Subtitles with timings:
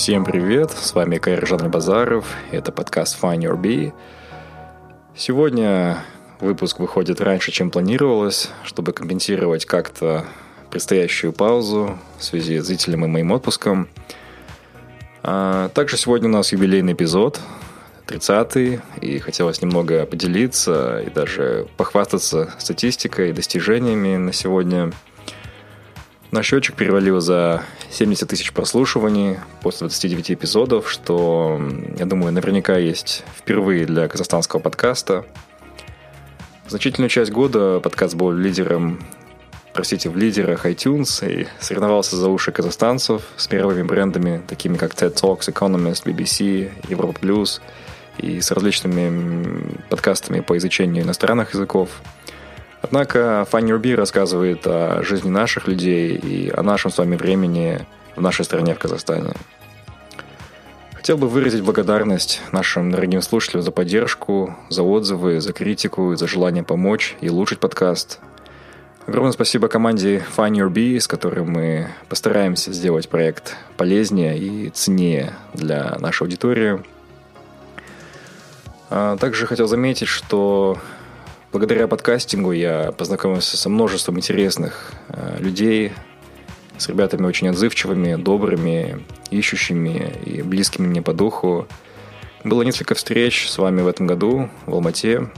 [0.00, 3.92] Всем привет, с вами Кайржан Базаров, это подкаст Find Your Bee.
[5.14, 5.98] Сегодня
[6.40, 10.24] выпуск выходит раньше, чем планировалось, чтобы компенсировать как-то
[10.70, 13.88] предстоящую паузу в связи с зрителем и моим отпуском.
[15.22, 17.38] А также сегодня у нас юбилейный эпизод,
[18.06, 24.92] 30-й, и хотелось немного поделиться и даже похвастаться статистикой и достижениями на сегодня–
[26.30, 31.60] Наш счетчик перевалил за 70 тысяч прослушиваний после 29 эпизодов, что,
[31.98, 35.26] я думаю, наверняка есть впервые для казахстанского подкаста.
[36.68, 39.00] Значительную часть года подкаст был лидером,
[39.74, 45.14] простите, в лидерах iTunes и соревновался за уши казахстанцев с мировыми брендами, такими как TED
[45.14, 47.60] Talks, Economist, BBC, Европа Плюс
[48.18, 51.90] и с различными подкастами по изучению иностранных языков–
[52.82, 58.22] Однако Funny Ruby рассказывает о жизни наших людей и о нашем с вами времени в
[58.22, 59.32] нашей стране, в Казахстане.
[60.94, 66.62] Хотел бы выразить благодарность нашим дорогим слушателям за поддержку, за отзывы, за критику, за желание
[66.62, 68.20] помочь и улучшить подкаст.
[69.06, 75.32] Огромное спасибо команде Find Your Bee, с которой мы постараемся сделать проект полезнее и ценнее
[75.54, 76.82] для нашей аудитории.
[78.90, 80.78] А также хотел заметить, что
[81.52, 85.92] Благодаря подкастингу я познакомился со множеством интересных э, людей,
[86.78, 91.66] с ребятами очень отзывчивыми, добрыми, ищущими и близкими мне по духу.
[92.44, 95.28] Было несколько встреч с вами в этом году в Алмате.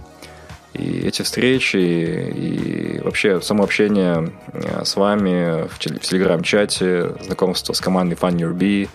[0.74, 8.18] И эти встречи и вообще само общение э, с вами в телеграм-чате, знакомство с командой
[8.20, 8.90] Fun Your Bee,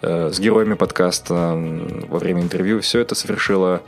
[0.00, 1.52] э, с героями подкаста
[2.08, 3.82] во время интервью, все это совершило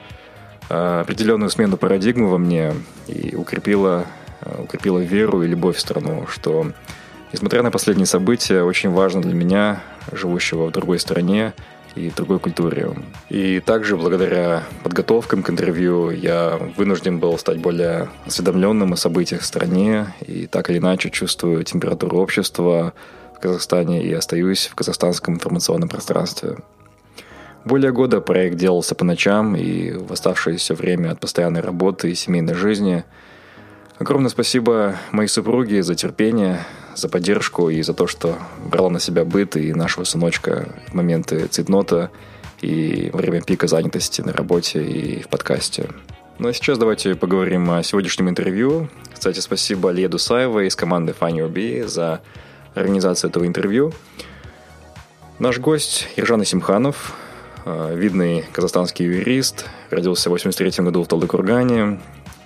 [0.69, 2.75] определенную смену парадигмы во мне
[3.07, 4.07] и укрепила,
[4.43, 6.73] э, укрепила веру и любовь в страну, что,
[7.33, 11.53] несмотря на последние события, очень важно для меня, живущего в другой стране
[11.95, 12.91] и другой культуре.
[13.29, 19.47] И также благодаря подготовкам к интервью я вынужден был стать более осведомленным о событиях в
[19.47, 22.93] стране и так или иначе чувствую температуру общества
[23.35, 26.57] в Казахстане и остаюсь в казахстанском информационном пространстве.
[27.69, 32.55] Более года проект делался по ночам и в оставшееся время от постоянной работы и семейной
[32.55, 33.05] жизни.
[33.99, 36.65] Огромное спасибо моей супруге за терпение,
[36.95, 41.47] за поддержку и за то, что брала на себя быт и нашего сыночка в моменты
[41.47, 42.11] цитнота
[42.63, 45.91] и время пика занятости на работе и в подкасте.
[46.39, 48.89] Ну а сейчас давайте поговорим о сегодняшнем интервью.
[49.13, 52.23] Кстати, спасибо Леду Саевой из команды Funny Be за
[52.75, 53.93] организацию этого интервью.
[55.39, 57.15] Наш гость Ержан Симханов,
[57.65, 62.01] видный казахстанский юрист, родился в 83 году в Талдыкургане,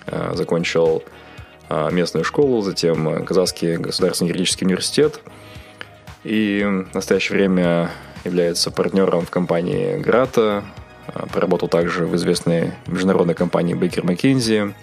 [0.07, 1.03] э, закончил
[1.69, 5.19] э, местную школу, затем Казахский государственный юридический университет
[6.23, 7.91] и в настоящее время
[8.23, 10.63] является партнером в компании Грата,
[11.33, 14.73] поработал также в известной международной компании Baker McKinsey.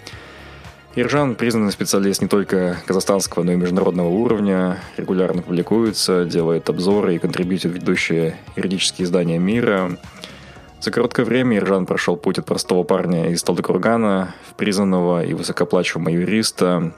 [0.93, 7.17] Иржан признанный специалист не только казахстанского, но и международного уровня, регулярно публикуется, делает обзоры и
[7.17, 9.97] контрибьютит в ведущие юридические издания мира–
[10.81, 16.11] за короткое время Иржан прошел путь от простого парня из Талдыкургана в признанного и высокоплачиваемого
[16.11, 16.93] юриста,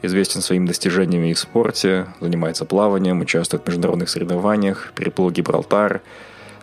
[0.00, 6.00] известен своими достижениями в спорте, занимается плаванием, участвует в международных соревнованиях, переплыл Гибралтар,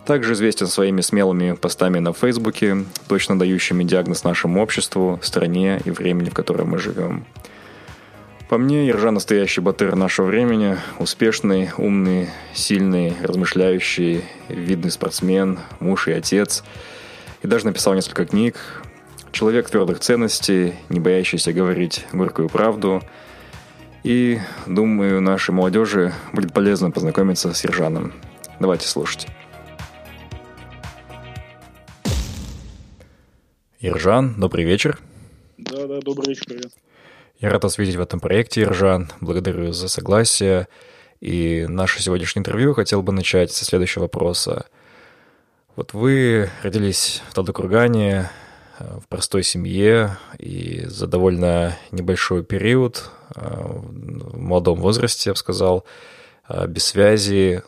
[0.04, 6.28] также известен своими смелыми постами на Фейсбуке, точно дающими диагноз нашему обществу, стране и времени,
[6.28, 7.24] в котором мы живем.
[8.48, 16.12] По мне, Ержа настоящий батыр нашего времени, успешный, умный, сильный, размышляющий, видный спортсмен, муж и
[16.12, 16.62] отец.
[17.42, 18.56] И даже написал несколько книг.
[19.32, 23.02] Человек твердых ценностей, не боящийся говорить горькую правду.
[24.02, 28.12] И, думаю, нашей молодежи будет полезно познакомиться с Ержаном.
[28.60, 29.26] Давайте слушать.
[33.80, 34.98] Ержан, добрый вечер.
[35.56, 36.70] Да, да, добрый вечер.
[37.40, 39.10] Я рад вас видеть в этом проекте, Иржан.
[39.20, 40.68] Благодарю за согласие.
[41.20, 44.66] И наше сегодняшнее интервью хотел бы начать со следующего вопроса.
[45.74, 48.30] Вот вы родились в Талдыкургане,
[48.78, 55.38] э, в простой семье, и за довольно небольшой период, э, в молодом возрасте, я бы
[55.38, 55.84] сказал,
[56.48, 57.62] э, без связи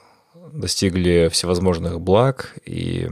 [0.53, 3.09] достигли всевозможных благ и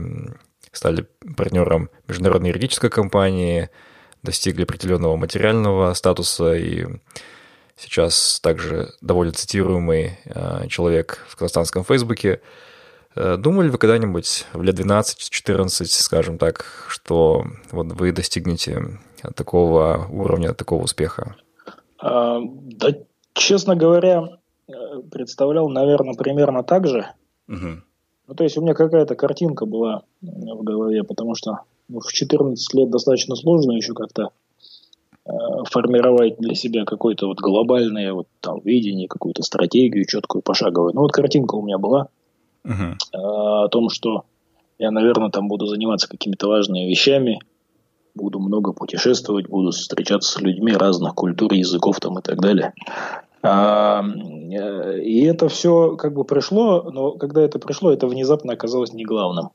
[0.71, 1.05] стали
[1.35, 3.69] партнером международной юридической компании,
[4.25, 6.85] достигли определенного материального статуса и
[7.77, 10.17] сейчас также довольно цитируемый
[10.69, 12.41] человек в казахстанском Фейсбуке–
[13.15, 18.99] Э, думали вы когда-нибудь в лет 12-14, скажем так, что вот вы достигнете
[19.35, 21.35] такого уровня, такого успеха?
[21.97, 22.89] А, да,
[23.33, 24.37] честно говоря,
[24.67, 24.73] э,
[25.11, 27.07] представлял, наверное, примерно так же.
[27.47, 27.81] Угу.
[28.27, 32.89] Ну, то есть у меня какая-то картинка была в голове, потому что в 14 лет
[32.89, 34.29] достаточно сложно еще как-то
[35.25, 35.31] э,
[35.69, 40.93] формировать для себя какое-то вот глобальное вот там видение, какую-то стратегию четкую, пошаговую.
[40.93, 42.07] Ну вот картинка у меня была
[42.65, 44.25] uh о том, что
[44.77, 47.39] я, наверное, там буду заниматься какими-то важными вещами,
[48.13, 52.73] буду много путешествовать, буду встречаться с людьми разных культур, языков там и так далее.
[53.41, 58.91] А, э, и это все как бы пришло, но когда это пришло, это внезапно оказалось
[58.93, 59.49] не главным.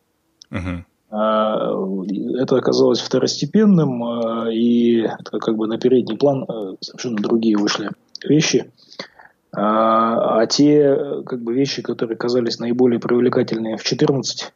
[0.50, 0.84] Uh-huh.
[1.10, 7.90] Это оказалось второстепенным, а, и это как бы на передний план э, совершенно другие вышли
[8.22, 8.70] вещи.
[9.52, 14.52] А, а те как бы вещи, которые казались наиболее привлекательными в 14,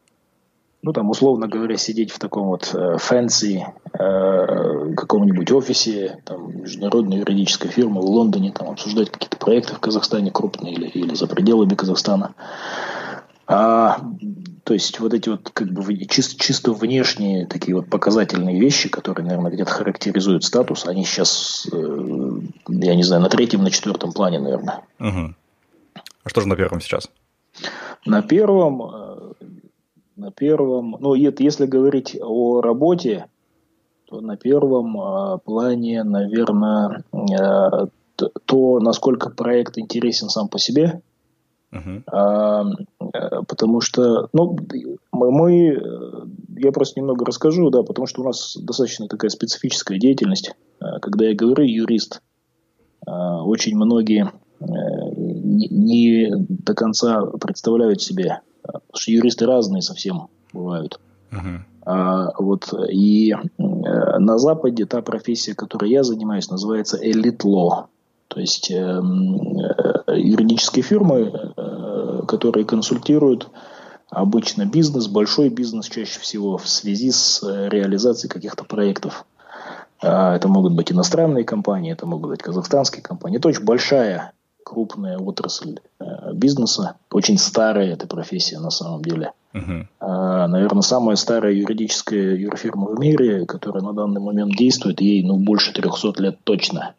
[0.83, 7.19] ну там условно говоря, сидеть в таком вот э, fancy э, каком-нибудь офисе там, международной
[7.19, 11.75] юридической фирмы в Лондоне, там обсуждать какие-то проекты в Казахстане крупные или, или за пределами
[11.75, 12.35] Казахстана.
[13.47, 13.99] А
[14.65, 19.27] то есть вот эти вот как бы чисто, чисто внешние такие вот показательные вещи, которые,
[19.27, 24.39] наверное, где-то характеризуют статус, они сейчас, э, я не знаю, на третьем, на четвертом плане,
[24.39, 24.81] наверное.
[24.99, 25.35] Угу.
[26.25, 27.11] А что же на первом сейчас?
[28.07, 29.33] На первом, э,
[30.17, 33.27] на первом, ну, если говорить о работе,
[34.07, 37.03] то на первом э, плане, наверное,
[38.47, 41.03] то, насколько проект интересен сам по себе–
[42.07, 42.65] а,
[43.01, 44.57] э, потому что, ну,
[45.13, 45.81] мы, мы, э,
[46.57, 50.55] я просто немного расскажу, да, потому что у нас достаточно такая специфическая деятельность.
[50.81, 52.23] А, когда я говорю юрист,
[53.07, 54.31] а, очень многие
[54.61, 61.01] э, не, до конца представляют себе, потому что юристы разные совсем бывают.
[61.31, 61.59] Uh-huh.
[61.87, 67.87] А, вот, и на Западе та профессия, которой я занимаюсь, называется элит law.
[68.35, 73.49] То есть э, э, юридические фирмы, э, которые консультируют
[74.11, 79.25] обычно бизнес, большой бизнес чаще всего в связи с э, реализацией каких-то проектов.
[80.03, 83.39] Э, это могут быть иностранные компании, это могут быть казахстанские компании.
[83.39, 84.33] Это очень большая,
[84.65, 85.79] крупная отрасль
[86.33, 86.97] бизнеса.
[87.13, 89.31] Очень старая эта профессия на самом деле.
[89.55, 89.87] Uh-huh.
[90.49, 95.73] Наверное, самая старая юридическая юрфирма в мире, которая на данный момент действует, ей ну, больше
[95.73, 96.95] 300 лет точно.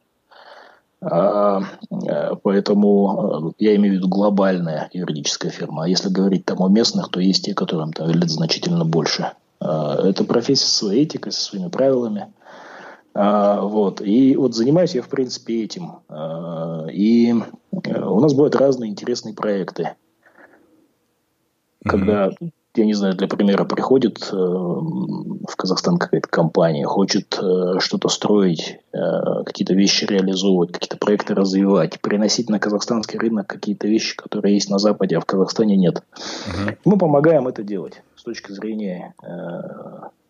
[1.08, 1.62] А,
[1.92, 5.84] э, поэтому э, я имею в виду глобальная юридическая фирма.
[5.84, 9.34] А если говорить там о местных, то есть те, которым там лет значительно больше.
[9.60, 12.34] А, это профессия со своей этикой, со своими правилами.
[13.14, 14.02] А, вот.
[14.02, 16.00] И вот занимаюсь я, в принципе, этим.
[16.92, 17.36] И
[17.72, 19.92] э, у нас бывают разные интересные проекты.
[21.84, 22.32] Когда
[22.78, 28.80] я не знаю, для примера, приходит э, в Казахстан какая-то компания, хочет э, что-то строить,
[28.94, 34.70] э, какие-то вещи реализовывать, какие-то проекты развивать, приносить на казахстанский рынок какие-то вещи, которые есть
[34.70, 36.04] на Западе, а в Казахстане нет.
[36.16, 36.78] Uh-huh.
[36.86, 39.28] Мы помогаем это делать с точки зрения э,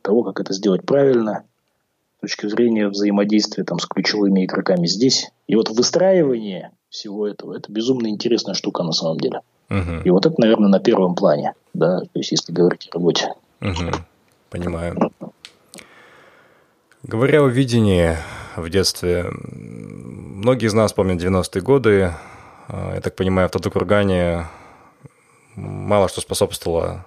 [0.02, 1.44] того, как это сделать правильно,
[2.18, 5.32] с точки зрения взаимодействия там, с ключевыми игроками здесь.
[5.48, 9.42] И вот выстраивание всего этого, это безумно интересная штука на самом деле.
[9.70, 10.02] Угу.
[10.04, 13.34] И вот это, наверное, на первом плане, да, то есть если говорить о работе.
[13.62, 13.92] Угу.
[14.50, 15.12] Понимаю.
[17.04, 18.18] Говоря о видении
[18.56, 22.14] в детстве, многие из нас помнят 90-е годы.
[22.68, 24.48] А, я так понимаю, в Татукургане
[25.56, 27.06] мало что способствовало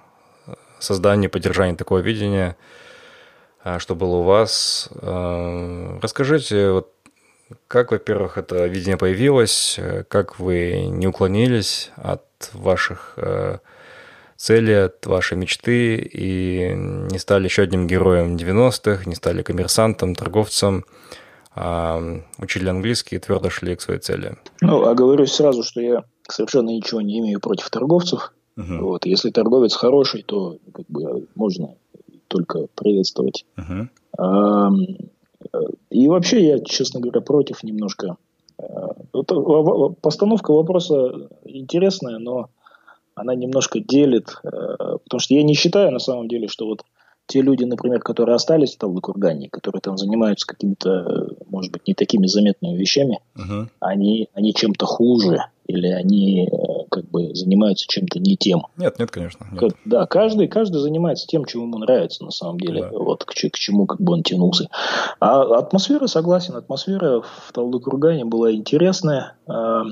[0.79, 2.55] созданию, поддержанию такого видения.
[3.63, 4.89] А что было у вас?
[5.01, 6.93] А, расскажите, вот
[7.67, 12.23] как, во-первых, это видение появилось, как вы не уклонились от
[12.53, 13.57] ваших э,
[14.35, 20.85] целей, от вашей мечты и не стали еще одним героем 90-х, не стали коммерсантом, торговцем,
[21.55, 22.01] а
[22.37, 24.37] учили английский и твердо шли к своей цели.
[24.61, 28.33] Ну, оговорюсь сразу, что я совершенно ничего не имею против торговцев.
[28.55, 28.77] Угу.
[28.79, 31.75] Вот, если торговец хороший, то как бы можно
[32.27, 33.45] только приветствовать.
[33.57, 33.89] Угу.
[35.89, 38.17] И вообще я, честно говоря, против немножко.
[40.01, 42.49] Постановка вопроса интересная, но
[43.15, 46.83] она немножко делит, потому что я не считаю на самом деле, что вот
[47.29, 52.25] те люди, например, которые остались в Талдыкургане, которые там занимаются какими-то, может быть, не такими
[52.25, 53.67] заметными вещами, uh-huh.
[53.79, 58.63] они, они чем-то хуже или они э, как бы занимаются чем-то не тем.
[58.77, 59.45] Нет, нет, конечно.
[59.51, 59.73] Нет.
[59.85, 62.97] Да, каждый, каждый занимается тем, чему ему нравится на самом деле, да.
[62.97, 64.69] вот к, к чему как бы он тянулся.
[65.19, 69.35] А атмосфера, согласен, атмосфера в Талдыкургане была интересная.
[69.47, 69.83] А,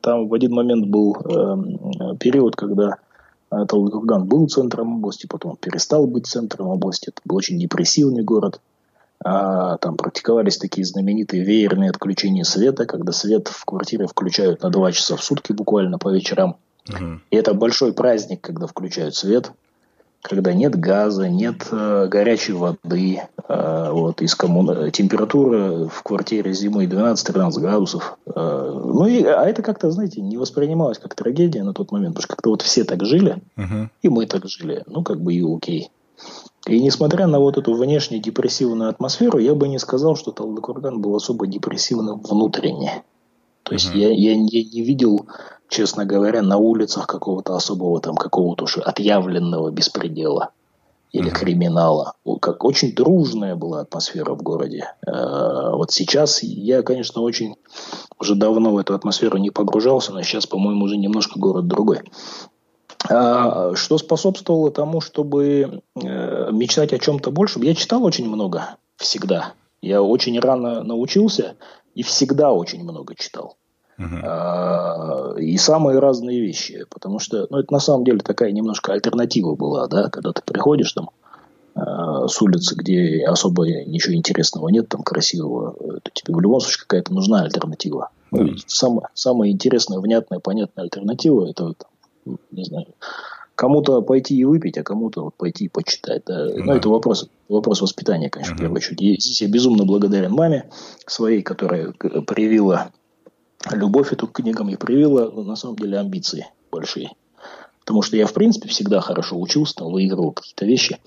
[0.00, 2.98] там в один момент был э, период, когда
[3.50, 7.08] Талдыкурган был центром области, потом перестал быть центром области.
[7.08, 8.60] Это был очень депрессивный город.
[9.24, 14.92] А, там практиковались такие знаменитые веерные отключения света, когда свет в квартире включают на два
[14.92, 16.56] часа в сутки буквально по вечерам.
[16.88, 17.20] Угу.
[17.30, 19.52] И это большой праздник, когда включают свет
[20.28, 24.90] когда нет газа, нет э, горячей воды, э, вот, из коммуна...
[24.90, 28.18] температура в квартире зимой 12-13 градусов.
[28.26, 32.22] Э, ну, и, а это как-то, знаете, не воспринималось как трагедия на тот момент, потому
[32.24, 33.88] что как-то вот все так жили, uh-huh.
[34.02, 35.90] и мы так жили, ну, как бы и окей.
[36.66, 41.14] И несмотря на вот эту внешне депрессивную атмосферу, я бы не сказал, что Талдыкурган был
[41.14, 43.04] особо депрессивным внутренне.
[43.62, 43.98] То есть uh-huh.
[43.98, 45.26] я, я, я не видел
[45.68, 50.50] честно говоря, на улицах какого-то особого там какого-то уж отъявленного беспредела
[51.12, 51.38] или mm-hmm.
[51.38, 52.14] криминала.
[52.40, 54.92] Как очень дружная была атмосфера в городе.
[55.06, 57.56] Э, вот сейчас я, конечно, очень
[58.18, 62.00] уже давно в эту атмосферу не погружался, но сейчас, по-моему, уже немножко город другой.
[63.08, 67.62] А, что способствовало тому, чтобы э, мечтать о чем-то большем?
[67.62, 69.52] Я читал очень много всегда.
[69.82, 71.56] Я очень рано научился
[71.94, 73.56] и всегда очень много читал.
[73.98, 75.40] Uh-huh.
[75.40, 76.84] И самые разные вещи.
[76.90, 80.92] Потому что, ну, это на самом деле такая немножко альтернатива была, да, когда ты приходишь
[80.92, 81.10] там
[81.74, 85.72] а, с улицы, где особо ничего интересного нет, там красивого,
[86.02, 88.10] то тебе в любом случае какая-то нужна альтернатива.
[88.30, 91.90] Ну, самая, самая интересная, внятная, понятная альтернатива это, там,
[92.50, 92.86] не знаю,
[93.54, 96.22] кому-то пойти и выпить, а кому-то вот пойти и почитать.
[96.26, 96.46] Да.
[96.46, 96.62] Uh-huh.
[96.64, 98.56] Ну, это вопрос, вопрос воспитания, конечно, uh-huh.
[98.56, 99.02] в первую очередь.
[99.02, 100.68] И здесь я безумно благодарен маме
[101.06, 102.90] своей, которая привила
[103.72, 107.10] любовь эту к книгам и привела, ну, на самом деле, амбиции большие.
[107.80, 110.98] Потому что я, в принципе, всегда хорошо учился, там, выигрывал какие-то вещи.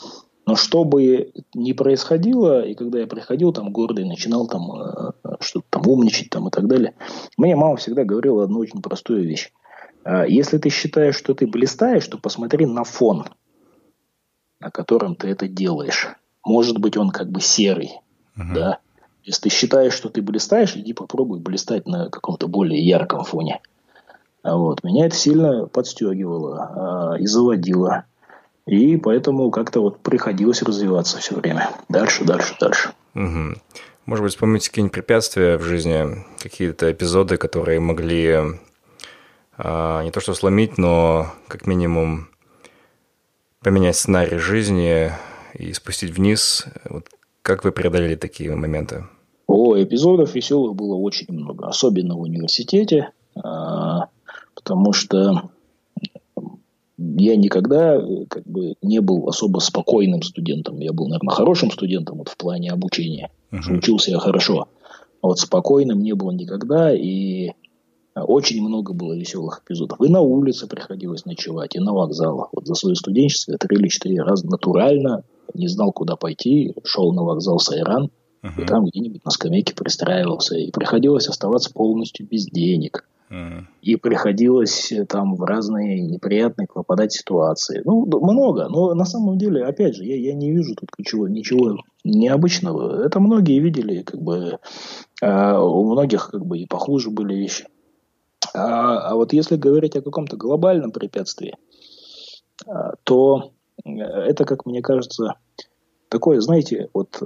[0.46, 5.12] Но что бы ни происходило, и когда я приходил там гордый, начинал там э,
[5.42, 6.96] что-то там умничать там и так далее,
[7.38, 9.52] мне мама всегда говорила одну очень простую вещь.
[10.04, 13.26] Э, если ты считаешь, что ты блистаешь, то посмотри на фон,
[14.60, 16.08] на котором ты это делаешь.
[16.46, 18.00] Может быть, он как бы серый,
[18.38, 18.54] uh-huh.
[18.54, 18.80] да,
[19.24, 23.62] если ты считаешь, что ты блистаешь, иди попробуй блистать на каком-то более ярком фоне.
[24.42, 24.84] А вот.
[24.84, 28.06] Меня это сильно подстегивало а, и заводило.
[28.66, 31.70] И поэтому как-то вот приходилось развиваться все время.
[31.90, 32.94] Дальше, дальше, дальше.
[33.16, 33.60] Угу.
[34.06, 38.46] Может быть, вспомните какие-нибудь препятствия в жизни, какие-то эпизоды, которые могли а,
[39.60, 42.30] не то что сломить, но как минимум
[43.62, 45.12] поменять сценарий жизни
[45.54, 46.66] и спустить вниз.
[46.90, 47.08] Вот
[47.42, 49.06] как вы преодолели такие моменты?
[49.48, 54.10] О, эпизодов веселых было очень много, особенно в университете, а,
[54.54, 55.50] потому что
[56.98, 58.00] я никогда
[58.30, 60.80] как бы не был особо спокойным студентом.
[60.80, 63.32] Я был, наверное, хорошим студентом вот в плане обучения.
[63.52, 63.78] Uh-huh.
[63.78, 64.68] Учился я хорошо.
[65.22, 66.94] А вот спокойным не был никогда.
[66.94, 67.52] И
[68.24, 70.02] очень много было веселых эпизодов.
[70.02, 72.50] И на улице приходилось ночевать, и на вокзалах.
[72.54, 75.24] Вот за свое студенчество три или четыре раза натурально
[75.54, 78.10] не знал, куда пойти, шел на вокзал Сайран,
[78.44, 78.62] uh-huh.
[78.62, 80.58] и там где-нибудь на скамейке пристраивался.
[80.58, 83.08] И приходилось оставаться полностью без денег.
[83.30, 83.64] Uh-huh.
[83.82, 87.82] И приходилось э, там в разные неприятные попадать ситуации.
[87.86, 88.68] Ну, много.
[88.70, 93.04] Но на самом деле, опять же, я, я не вижу тут ничего, ничего необычного.
[93.06, 94.58] Это многие видели, как бы,
[95.22, 97.66] а у многих как бы и похуже были вещи.
[98.54, 101.56] А, а вот если говорить о каком-то глобальном препятствии,
[102.68, 103.52] а, то
[103.86, 105.36] это, как мне кажется,
[106.10, 107.26] такое, знаете, вот э,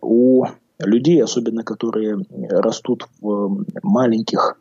[0.00, 0.44] у
[0.78, 2.18] людей, особенно которые
[2.50, 4.60] растут в маленьких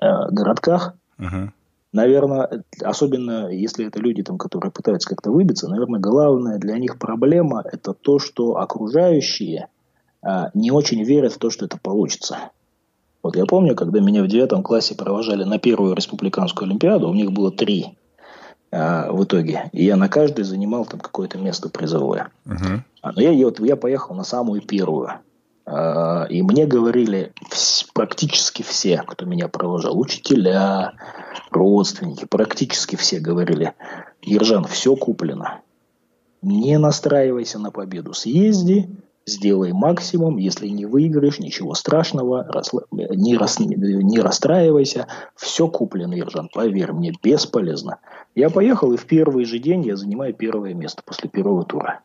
[0.00, 1.48] э, городках, uh-huh.
[1.92, 7.62] наверное, особенно если это люди, там, которые пытаются как-то выбиться, наверное, главная для них проблема
[7.64, 9.68] это то, что окружающие
[10.22, 12.50] а, не очень верят в то, что это получится.
[13.22, 17.32] Вот я помню, когда меня в девятом классе провожали на первую республиканскую олимпиаду, у них
[17.32, 17.98] было три
[18.72, 19.68] а, в итоге.
[19.72, 22.28] И я на каждой занимал там какое-то место призовое.
[22.46, 22.80] Uh-huh.
[23.02, 25.10] А, но я, вот, я поехал на самую первую.
[25.66, 30.94] А, и мне говорили вс- практически все, кто меня провожал, учителя,
[31.50, 33.74] родственники, практически все говорили,
[34.22, 35.60] Ержан, все куплено.
[36.42, 38.14] Не настраивайся на победу.
[38.14, 38.88] Съезди,
[39.30, 42.44] сделай максимум, если не выиграешь, ничего страшного,
[42.92, 45.06] не, рас, не расстраивайся,
[45.36, 47.98] все куплено, Ержан, поверь мне, бесполезно.
[48.34, 52.00] Я поехал, и в первый же день я занимаю первое место после первого тура.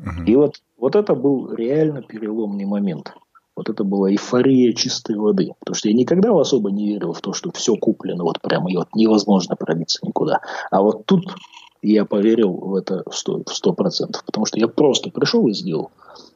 [0.00, 0.24] Угу.
[0.26, 3.14] И вот, вот это был реально переломный момент.
[3.56, 5.52] Вот это была эйфория чистой воды.
[5.58, 8.76] Потому что я никогда особо не верил в то, что все куплено, вот прямо и
[8.76, 10.40] вот невозможно пробиться никуда.
[10.70, 11.34] А вот тут
[11.82, 14.24] я поверил в это в сто процентов.
[14.24, 15.90] Потому что я просто пришел и сделал.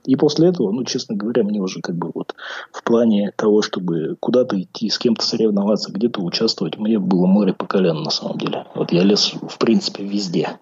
[0.04, 2.34] И после этого, ну, честно говоря, мне уже как бы вот
[2.72, 7.66] в плане того, чтобы куда-то идти, с кем-то соревноваться, где-то участвовать, мне было море по
[7.66, 8.66] колено на самом деле.
[8.74, 10.58] Вот я лез, в принципе, везде.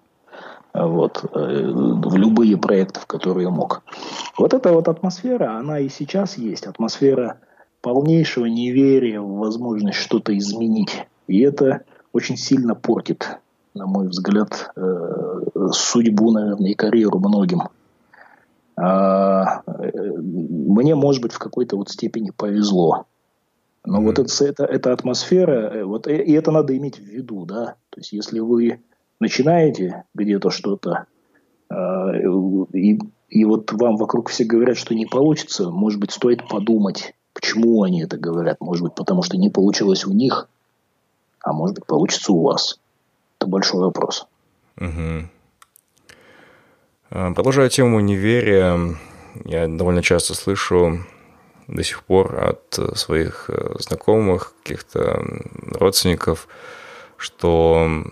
[0.73, 3.83] Вот, э, в любые проекты, в которые мог.
[4.37, 6.65] Вот эта вот атмосфера, она и сейчас есть.
[6.65, 7.39] Атмосфера
[7.81, 11.05] полнейшего неверия в возможность что-то изменить.
[11.27, 13.37] И это очень сильно портит,
[13.75, 17.63] на мой взгляд, э, судьбу, наверное, и карьеру многим.
[18.75, 23.05] А, мне, может быть, в какой-то вот степени повезло.
[23.85, 24.05] Но mm-hmm.
[24.05, 27.75] вот это, это, эта атмосфера, э, вот, и это надо иметь в виду, да.
[27.89, 28.79] То есть, если вы
[29.19, 31.05] начинаете где-то что-то,
[31.69, 32.11] а,
[32.73, 32.99] и,
[33.29, 38.03] и вот вам вокруг все говорят, что не получится, может быть, стоит подумать, почему они
[38.03, 38.61] это говорят.
[38.61, 40.47] Может быть, потому что не получилось у них,
[41.41, 42.79] а может быть, получится у вас.
[43.39, 44.27] Это большой вопрос.
[44.77, 45.29] Угу.
[47.13, 48.97] Продолжая тему неверия,
[49.45, 51.05] я довольно часто слышу
[51.67, 55.23] до сих пор от своих э, знакомых, каких-то
[55.73, 56.47] родственников,
[57.15, 58.03] что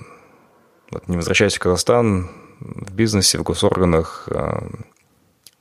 [0.91, 2.29] вот, не возвращайся в Казахстан,
[2.59, 4.69] в бизнесе, в госорганах, э,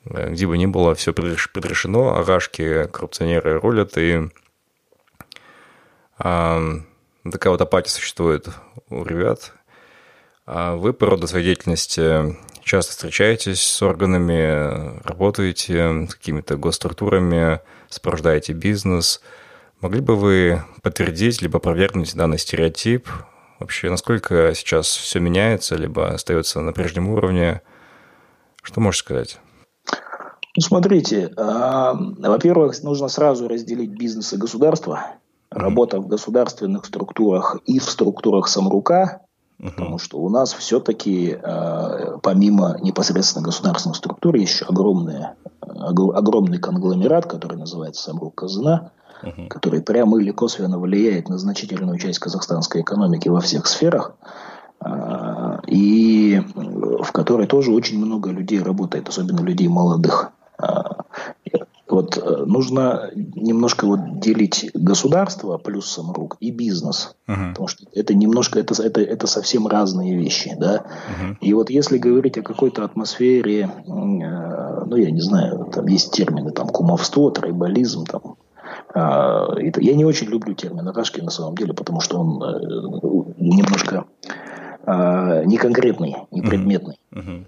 [0.04, 4.28] где бы ни было, все предрешено, арашки, коррупционеры рулят, и
[6.18, 6.60] а,
[7.30, 8.50] такая вот апатия существует
[8.90, 9.54] у ребят.
[10.44, 12.36] А вы по роду своей деятельности
[12.70, 19.20] часто встречаетесь с органами, работаете с какими-то госструктурами, сопровождаете бизнес.
[19.80, 23.08] Могли бы вы подтвердить либо опровергнуть данный стереотип?
[23.58, 27.60] Вообще, насколько сейчас все меняется, либо остается на прежнем уровне?
[28.62, 29.40] Что можешь сказать?
[30.54, 35.06] Ну, смотрите, э, во-первых, нужно сразу разделить бизнес и государство.
[35.50, 39.22] Работа в государственных структурах и в структурах самрука
[39.60, 39.70] Угу.
[39.70, 45.26] Потому что у нас все-таки, э, помимо непосредственно государственных структур, еще огромный,
[45.60, 48.92] огромный конгломерат, который называется Самрук Казана,
[49.22, 49.48] угу.
[49.48, 54.14] который прямо или косвенно влияет на значительную часть казахстанской экономики во всех сферах,
[54.82, 60.32] э, и в которой тоже очень много людей работает, особенно людей молодых.
[61.90, 67.50] Вот э, нужно немножко вот делить государство плюс самрук и бизнес, uh-huh.
[67.50, 70.84] потому что это немножко это это это совсем разные вещи, да.
[70.84, 71.36] Uh-huh.
[71.40, 76.52] И вот если говорить о какой-то атмосфере, э, ну я не знаю, там есть термины
[76.52, 78.36] там кумовство, трайбализм, там
[78.92, 82.60] это, я не очень люблю термин Рашки на самом деле, потому что он э,
[83.38, 84.04] немножко
[84.84, 86.98] э, неконкретный, непредметный.
[87.12, 87.22] Uh-huh.
[87.22, 87.44] Uh-huh.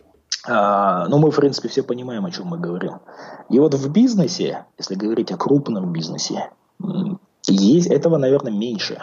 [0.47, 3.01] А, ну, мы, в принципе, все понимаем, о чем мы говорим.
[3.49, 6.51] И вот в бизнесе, если говорить о крупном бизнесе,
[7.47, 9.03] есть этого, наверное, меньше.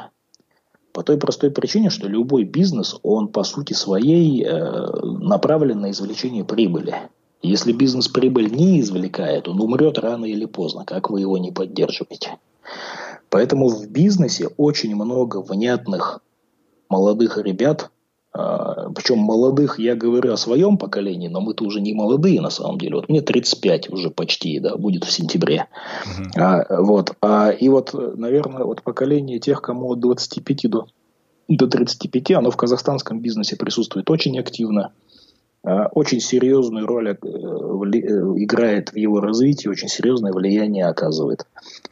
[0.92, 6.44] По той простой причине, что любой бизнес, он по сути своей э, направлен на извлечение
[6.44, 6.96] прибыли.
[7.42, 12.38] Если бизнес прибыль не извлекает, он умрет рано или поздно, как вы его не поддерживаете.
[13.30, 16.22] Поэтому в бизнесе очень много внятных
[16.90, 17.92] молодых ребят,
[18.32, 22.96] Причем молодых, я говорю о своем поколении, но мы-то уже не молодые на самом деле.
[22.96, 25.66] Вот мне 35 уже почти, да, будет в сентябре.
[26.06, 26.40] Uh-huh.
[26.40, 27.14] А, вот.
[27.22, 30.86] А, и вот, наверное, вот поколение тех, кому от 25 до,
[31.48, 34.82] до 35, оно в казахстанском бизнесе присутствует очень активно.
[34.86, 35.09] А,
[35.64, 37.26] очень серьезную роль э, э,
[38.38, 41.46] играет в его развитии, очень серьезное влияние оказывает.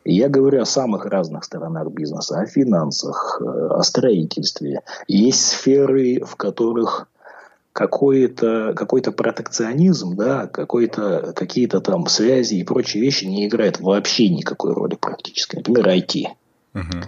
[0.06, 4.82] Я говорю о самых разных сторонах бизнеса, о финансах, э, о строительстве.
[5.08, 7.08] Есть сферы, в которых
[7.73, 14.73] какой-то какой протекционизм, да, какой-то, какие-то там связи и прочие вещи не играют вообще никакой
[14.73, 15.58] роли практически.
[15.58, 16.25] Например, IT.
[16.73, 17.03] Uh-huh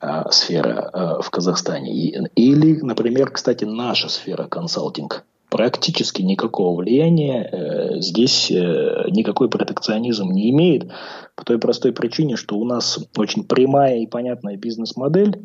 [0.00, 1.92] а, сфера а, в Казахстане.
[2.34, 10.50] Или, например, кстати, наша сфера консалтинг практически никакого влияния э, здесь э, никакой протекционизм не
[10.50, 10.90] имеет
[11.34, 15.44] по той простой причине, что у нас очень прямая и понятная бизнес-модель.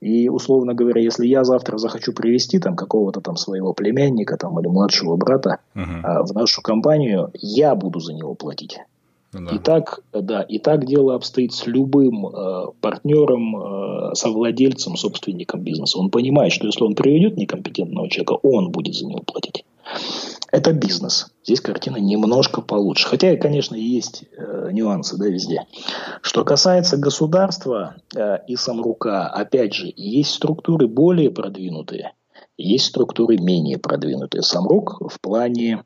[0.00, 4.68] И, условно говоря, если я завтра захочу привести там какого-то там своего племянника там, или
[4.68, 6.24] младшего брата uh-huh.
[6.24, 8.78] в нашу компанию, я буду за него платить.
[9.32, 9.54] Да.
[9.54, 15.98] И так, да, и так дело обстоит с любым э, партнером, э, совладельцем, собственником бизнеса.
[15.98, 19.64] Он понимает, что если он приведет некомпетентного человека, он будет за него платить.
[20.50, 21.26] Это бизнес.
[21.44, 23.06] Здесь картина немножко получше.
[23.06, 25.66] Хотя, конечно, есть э, нюансы да, везде.
[26.22, 32.12] Что касается государства э, и самрука, опять же, есть структуры более продвинутые,
[32.56, 34.42] есть структуры менее продвинутые.
[34.42, 35.84] Самрук в плане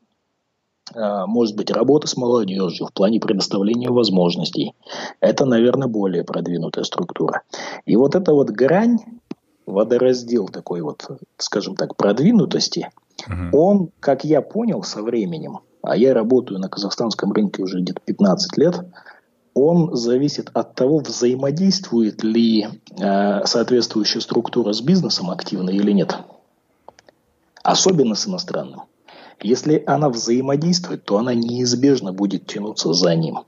[0.95, 4.73] может быть, работа с молодежью в плане предоставления возможностей.
[5.19, 7.41] Это, наверное, более продвинутая структура.
[7.85, 8.99] И вот эта вот грань,
[9.65, 12.89] водораздел такой вот, скажем так, продвинутости–
[13.27, 13.57] Угу.
[13.57, 18.57] Он, как я понял со временем, а я работаю на казахстанском рынке уже где-то 15
[18.57, 18.79] лет,
[19.53, 22.67] он зависит от того, взаимодействует ли
[22.99, 26.17] э, соответствующая структура с бизнесом активно или нет.
[27.61, 28.83] Особенно с иностранным.
[29.41, 33.39] Если она взаимодействует, то она неизбежно будет тянуться за ним.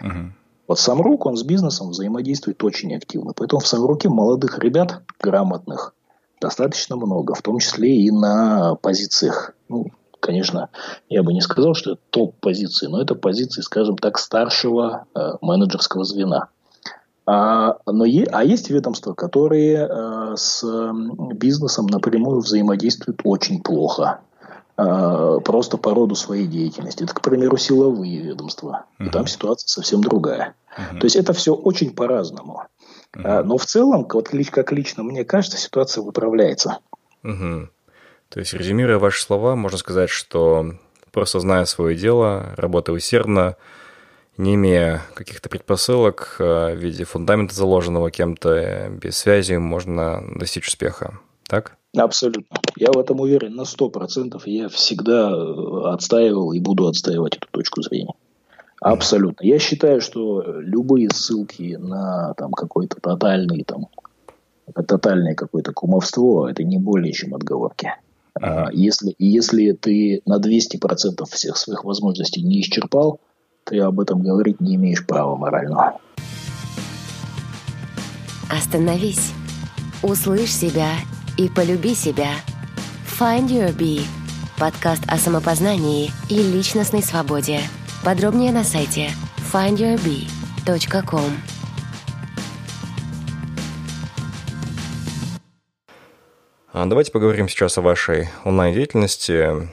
[0.00, 0.32] Угу.
[0.66, 3.32] Вот Самрук, он с бизнесом взаимодействует очень активно.
[3.34, 5.94] Поэтому в Самруке молодых ребят, грамотных,
[6.40, 9.54] достаточно много, в том числе и на позициях.
[9.68, 9.86] Ну,
[10.20, 10.70] конечно,
[11.08, 16.04] я бы не сказал, что это топ-позиции, но это позиции, скажем так, старшего э, менеджерского
[16.04, 16.48] звена.
[17.26, 20.64] А, но е, а есть ведомства, которые э, с
[21.34, 24.20] бизнесом напрямую взаимодействуют очень плохо.
[24.76, 27.04] Э, просто по роду своей деятельности.
[27.04, 28.86] Это, к примеру, силовые ведомства.
[28.98, 29.10] Uh-huh.
[29.10, 30.54] Там ситуация совсем другая.
[30.76, 30.98] Uh-huh.
[30.98, 32.64] То есть это все очень по-разному.
[33.14, 33.44] Uh-huh.
[33.44, 36.78] Но в целом, вот как лично мне кажется, ситуация выправляется.
[37.22, 37.68] Угу.
[38.28, 40.74] То есть, резюмируя ваши слова, можно сказать, что
[41.12, 43.56] просто зная свое дело, работая усердно,
[44.36, 51.20] не имея каких-то предпосылок э, в виде фундамента, заложенного кем-то, без связи, можно достичь успеха.
[51.46, 51.76] Так?
[51.96, 52.56] Абсолютно.
[52.76, 54.46] Я в этом уверен на сто процентов.
[54.46, 55.32] Я всегда
[55.92, 58.14] отстаивал и буду отстаивать эту точку зрения.
[58.80, 59.44] Абсолютно.
[59.46, 63.86] Я считаю, что любые ссылки на там какой-то тотальный там
[64.74, 67.92] тотальное какое-то кумовство, это не более чем отговорки.
[68.38, 68.68] Uh-huh.
[68.72, 73.20] Если, если ты на 200% всех своих возможностей не исчерпал,
[73.64, 76.00] ты об этом говорить не имеешь права морального.
[78.50, 79.32] Остановись.
[80.02, 80.90] Услышь себя
[81.36, 82.30] и полюби себя.
[83.18, 84.02] Find Your Bee.
[84.58, 87.60] Подкаст о самопознании и личностной свободе.
[88.04, 89.10] Подробнее на сайте
[89.52, 91.30] findyourbee.com.
[96.72, 99.68] А, давайте поговорим сейчас о вашей онлайн-деятельности.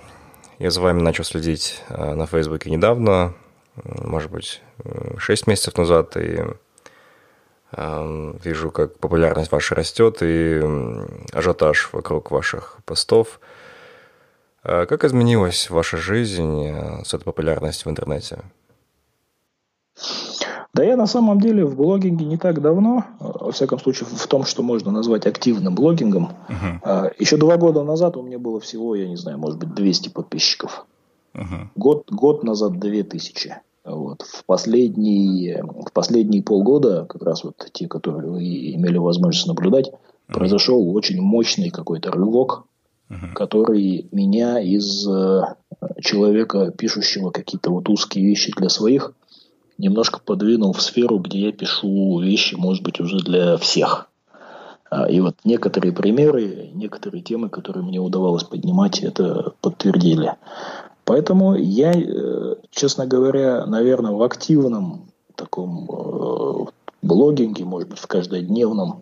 [0.59, 3.33] Я за вами начал следить а, на Фейсбуке недавно,
[3.83, 4.61] может быть,
[5.17, 6.43] 6 месяцев назад, и
[7.73, 10.61] вижу, как популярность ваша растет и
[11.31, 13.39] ажиотаж вокруг ваших постов–
[14.63, 18.39] а как изменилась ваша жизнь э, с этой популярностью в интернете?
[20.73, 24.27] Да я на самом деле в блогинге не так давно, э, во всяком случае в
[24.27, 26.33] том, что можно назвать активным блогингом.
[26.47, 27.11] Uh-huh.
[27.17, 30.85] Еще два года назад у меня было всего, я не знаю, может быть 200 подписчиков.
[31.33, 31.67] Uh-huh.
[31.75, 33.55] Год, год назад 2000.
[33.83, 34.21] Вот.
[34.21, 38.43] В, последние, в последние полгода, как раз вот те, которые вы
[38.75, 40.33] имели возможность наблюдать, uh-huh.
[40.33, 42.65] произошел очень мощный какой-то рывок
[43.11, 43.33] uh-huh.
[43.33, 45.41] который меня из э,
[45.99, 49.13] человека, пишущего какие-то вот узкие вещи для своих,
[49.77, 54.07] немножко подвинул в сферу, где я пишу вещи, может быть, уже для всех.
[54.89, 60.35] А, и вот некоторые примеры, некоторые темы, которые мне удавалось поднимать, это подтвердили.
[61.05, 66.65] Поэтому я, э, честно говоря, наверное, в активном таком э,
[67.01, 69.01] блогинге, может быть, в каждодневном,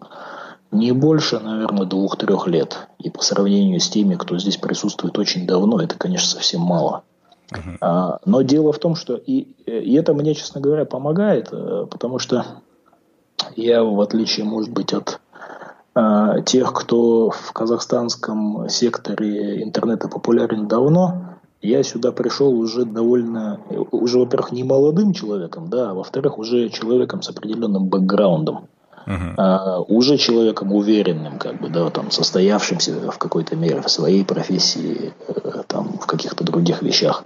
[0.71, 2.88] не больше, наверное, двух-трех лет.
[2.99, 7.03] И по сравнению с теми, кто здесь присутствует очень давно, это, конечно, совсем мало.
[7.51, 7.77] Uh-huh.
[7.81, 12.19] А, но дело в том, что и, и это мне, честно говоря, помогает, э, потому
[12.19, 12.45] что
[13.55, 15.19] я, в отличие, может быть, от
[15.95, 21.29] а, тех, кто в казахстанском секторе интернета популярен давно,
[21.62, 23.60] я сюда пришел уже довольно,
[23.91, 28.67] уже, во-первых, не молодым человеком, да, а во-вторых, уже человеком с определенным бэкграундом
[29.06, 29.34] uh-huh.
[29.38, 35.13] а, уже человеком уверенным, как бы, да, там, состоявшимся в какой-то мере в своей профессии,
[35.28, 37.24] э, там, в каких-то других вещах.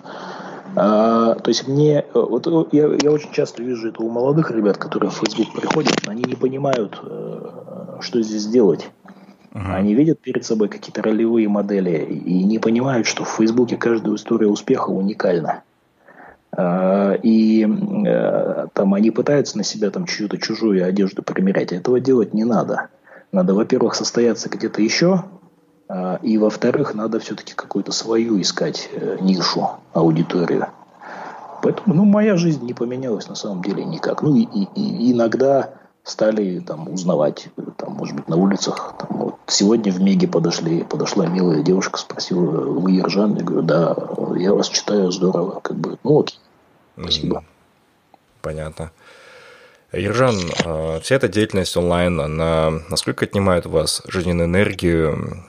[0.75, 5.11] А, то есть мне, вот я, я очень часто вижу это у молодых ребят, которые
[5.11, 8.89] в Facebook приходят, они не понимают, э, что здесь делать.
[9.53, 9.75] Uh-huh.
[9.75, 14.47] Они видят перед собой какие-то ролевые модели и не понимают, что в Фейсбуке каждая история
[14.47, 15.61] успеха уникальна.
[16.55, 21.71] А, и э, там они пытаются на себя там чью-то чужую одежду примерять.
[21.71, 22.87] Этого делать не надо.
[23.31, 25.23] Надо, во-первых, состояться где-то еще,
[25.87, 30.67] а, и, во-вторых, надо все-таки какую-то свою искать э, нишу, аудиторию.
[31.61, 34.23] Поэтому, ну, моя жизнь не поменялась на самом деле никак.
[34.23, 38.95] Ну, и, и, и иногда стали там узнавать, там, может быть, на улицах.
[38.99, 43.35] Там, вот сегодня в Меге подошли, подошла милая девушка, спросила, вы Ержан?
[43.35, 43.95] Я говорю, да,
[44.37, 46.39] я вас читаю здорово, как бы, ну окей,
[46.99, 47.43] спасибо.
[48.41, 48.91] Понятно.
[49.93, 50.35] Ержан,
[50.65, 55.45] а, вся эта деятельность онлайн, она насколько отнимает у вас жизненную энергию?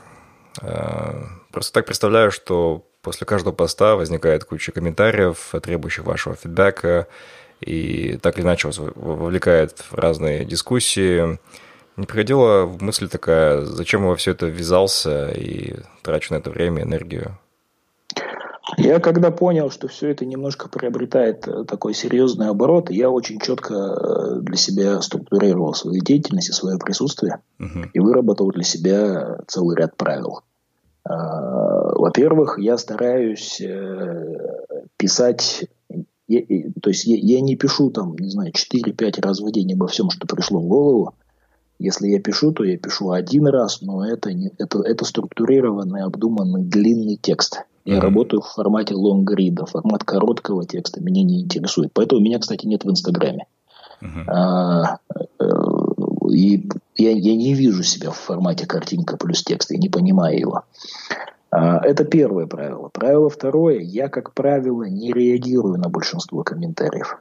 [0.60, 7.08] А, просто так представляю, что после каждого поста возникает куча комментариев, требующих вашего фидбэка,
[7.64, 11.38] и так или иначе вас вовлекает в разные дискуссии.
[11.96, 16.50] Не приходила в мысль такая, зачем я во все это ввязался и трачу на это
[16.50, 17.38] время, энергию?
[18.76, 23.74] Я когда понял, что все это немножко приобретает э, такой серьезный оборот, я очень четко
[23.74, 27.84] э, для себя структурировал свою деятельность и свое присутствие угу.
[27.92, 30.40] и выработал для себя целый ряд правил.
[31.04, 34.38] А, во-первых, я стараюсь э,
[36.28, 40.10] писать, то есть я не пишу там, не знаю, 4-5 раз в день обо всем,
[40.10, 41.14] что пришло в голову.
[41.78, 46.62] Если я пишу, то я пишу один раз, но это, не, это, это структурированный, обдуманный
[46.62, 47.64] длинный текст.
[47.84, 48.00] Я mm-hmm.
[48.00, 51.90] работаю в формате лонгрида, формат короткого текста меня не интересует.
[51.92, 53.46] Поэтому меня, кстати, нет в Инстаграме.
[54.00, 54.24] Mm-hmm.
[54.28, 54.98] А,
[55.40, 55.44] э,
[56.30, 60.62] и я, я не вижу себя в формате картинка плюс текст, я не понимаю его.
[61.54, 62.88] А, это первое правило.
[62.92, 63.78] Правило второе.
[63.78, 67.18] Я, как правило, не реагирую на большинство комментариев.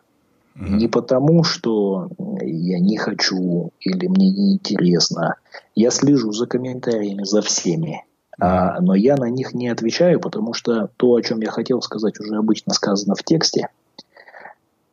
[0.55, 0.69] Mm-hmm.
[0.69, 2.09] Не потому, что
[2.41, 5.35] я не хочу или мне не интересно.
[5.75, 8.05] Я слежу за комментариями, за всеми.
[8.39, 12.19] А, но я на них не отвечаю, потому что то, о чем я хотел сказать,
[12.19, 13.69] уже обычно сказано в тексте.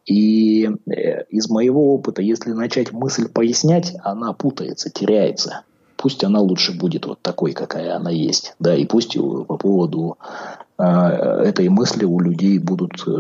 [0.05, 5.63] И э, из моего опыта, если начать мысль пояснять, она путается, теряется.
[6.01, 8.55] Пусть она лучше будет вот такой, какая она есть.
[8.59, 10.17] Да, и пусть по поводу
[10.79, 13.11] э, этой мысли у людей будут э,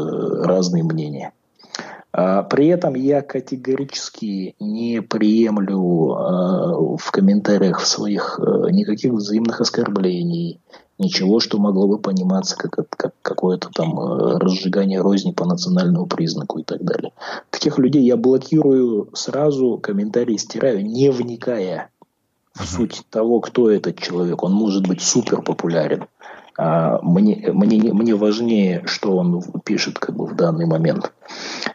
[0.44, 1.32] разные мнения.
[2.10, 10.58] А, при этом я категорически не приемлю в комментариях своих э, никаких взаимных оскорблений,
[10.98, 16.60] ничего, что могло бы пониматься как, как какое-то там э, разжигание розни по национальному признаку
[16.60, 17.12] и так далее.
[17.50, 21.90] Таких людей я блокирую сразу, комментарии стираю, не вникая
[22.60, 24.42] в суть того, кто этот человек.
[24.42, 26.06] Он может быть супер популярен.
[26.56, 31.12] А, мне, мне, мне важнее, что он пишет как бы в данный момент.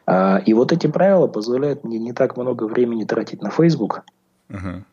[0.06, 4.04] А, и вот эти правила позволяют мне не так много времени тратить на Facebook.
[4.50, 4.84] Uh-huh.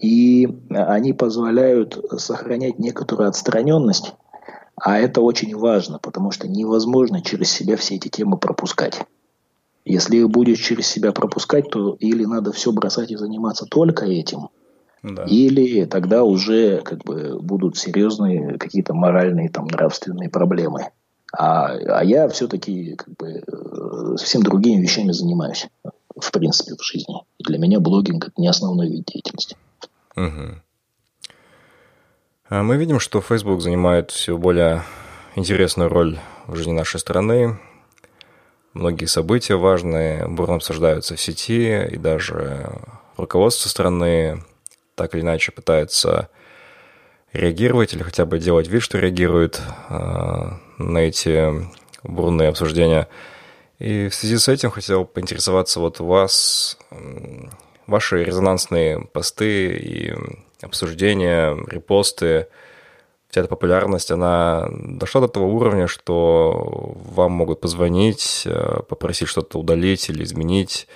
[0.00, 4.14] И они позволяют сохранять некоторую отстраненность.
[4.76, 9.04] А это очень важно, потому что невозможно через себя все эти темы пропускать.
[9.84, 14.48] Если их будешь через себя пропускать, то или надо все бросать и заниматься только этим,
[15.14, 15.24] да.
[15.24, 20.90] Или тогда уже как бы будут серьезные какие-то моральные, там, нравственные проблемы.
[21.32, 25.68] А, а я все-таки как бы э, совсем другими вещами занимаюсь,
[26.18, 27.14] в принципе, в жизни.
[27.38, 29.56] И для меня блогинг– это не основной вид деятельности.
[30.16, 30.62] Угу.
[32.50, 34.82] Мы видим, что Facebook занимает все более
[35.36, 37.58] интересную роль в жизни нашей страны.
[38.72, 42.72] Многие события важные бурно обсуждаются в сети, и даже
[43.16, 44.42] руководство страны
[44.96, 46.28] так или иначе пытается
[47.32, 51.52] реагировать или хотя бы делать вид, что реагирует э, на эти
[52.02, 53.08] бурные обсуждения.
[53.78, 56.78] И в связи с этим хотел поинтересоваться вот у вас,
[57.86, 60.14] ваши резонансные посты и
[60.62, 62.48] обсуждения, репосты,
[63.28, 69.58] вся эта популярность, она дошла до того уровня, что вам могут позвонить, э, попросить что-то
[69.58, 70.88] удалить или изменить.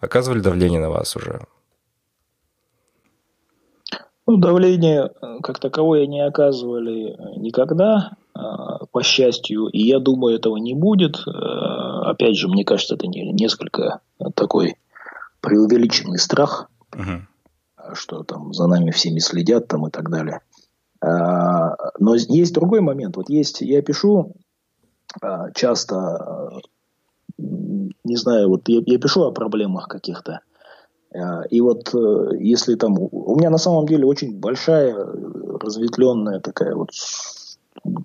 [0.00, 1.40] Оказывали давление на вас уже?
[4.26, 8.40] Ну, давление э, как таковое не оказывали э, никогда, э,
[8.92, 11.16] по счастью, и я думаю, этого не будет.
[11.26, 14.00] Опять же, мне кажется, это несколько
[14.34, 14.76] такой
[15.40, 17.94] преувеличенный страх, угу.
[17.94, 20.40] что там за нами всеми следят там и так далее.
[21.00, 23.16] Но есть другой момент.
[23.16, 24.34] Вот есть, я пишу
[25.54, 26.60] часто,
[27.38, 30.40] не знаю, вот я, я пишу о проблемах каких-то, а,
[31.50, 32.96] и вот э, если там...
[32.98, 34.94] У меня на самом деле очень большая,
[35.60, 36.90] разветвленная такая вот,
[37.84, 38.04] ну,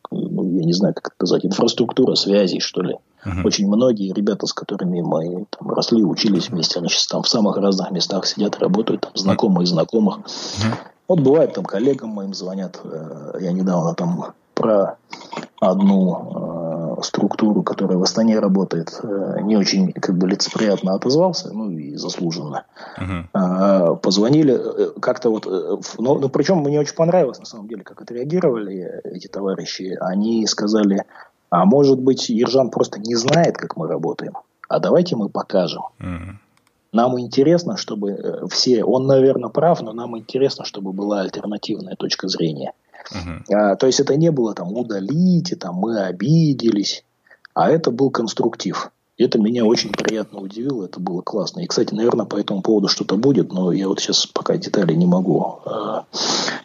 [0.57, 2.95] я не знаю, как это назвать, инфраструктура связей, что ли.
[3.25, 3.45] Uh-huh.
[3.45, 7.57] Очень многие ребята, с которыми мы там, росли, учились вместе, они сейчас там в самых
[7.57, 10.19] разных местах сидят, работают, там знакомые знакомых.
[10.19, 10.75] Uh-huh.
[11.07, 12.79] Вот бывает, там коллегам моим звонят.
[12.83, 14.97] Э, я недавно там про
[15.59, 21.69] одну э, структуру, которая в Астане работает, э, не очень как бы лицеприятно отозвался, ну
[21.69, 22.65] и заслуженно.
[22.97, 23.97] Uh-huh.
[23.97, 28.01] Позвонили э, как-то вот, э, ну, ну причем мне очень понравилось на самом деле, как
[28.01, 29.97] отреагировали эти товарищи.
[29.99, 31.03] Они сказали,
[31.49, 34.33] а может быть Ержан просто не знает, как мы работаем,
[34.67, 35.83] а давайте мы покажем.
[35.99, 36.35] Uh-huh.
[36.93, 42.73] Нам интересно, чтобы все, он, наверное, прав, но нам интересно, чтобы была альтернативная точка зрения.
[43.49, 47.03] А, то есть это не было там удалите, там мы обиделись,
[47.53, 48.91] а это был конструктив.
[49.17, 51.61] Это меня очень приятно удивило, это было классно.
[51.61, 55.07] И, кстати, наверное, по этому поводу что-то будет, но я вот сейчас пока детали не
[55.07, 56.01] могу э,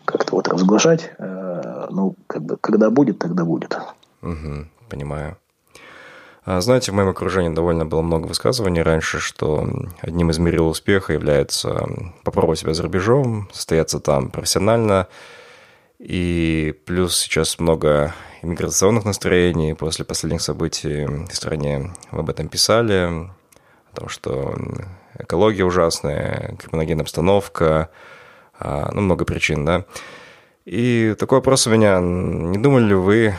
[0.04, 1.12] как-то вот разглашать.
[1.18, 3.78] Э, ну, как бы, когда будет, тогда будет.
[4.20, 5.38] Угу, понимаю.
[6.44, 9.66] А, знаете, в моем окружении довольно было много высказываний раньше, что
[10.00, 11.86] одним из мерил успеха является
[12.24, 15.06] попробовать себя за рубежом, состояться там профессионально.
[16.02, 18.12] И плюс сейчас много
[18.42, 21.92] иммиграционных настроений после последних событий в стране.
[22.10, 23.28] Вы об этом писали,
[23.92, 24.56] о том, что
[25.16, 27.90] экология ужасная, криминогенная обстановка,
[28.58, 29.84] а, ну, много причин, да.
[30.64, 32.00] И такой вопрос у меня.
[32.00, 33.34] Не думали ли вы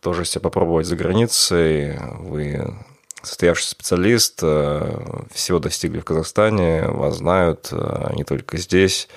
[0.00, 1.98] тоже себя попробовать за границей.
[2.20, 2.74] Вы
[3.22, 9.08] состоявшийся специалист, э, всего достигли в Казахстане, вас знают э, не только здесь.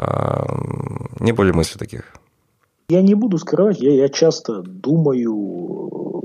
[0.00, 0.46] Э,
[1.20, 2.14] не были мысли таких?
[2.88, 6.22] Я не буду скрывать, я, я часто думаю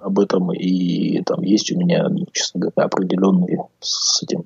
[0.00, 4.44] об этом, и там есть у меня, честно говоря, определенные с этим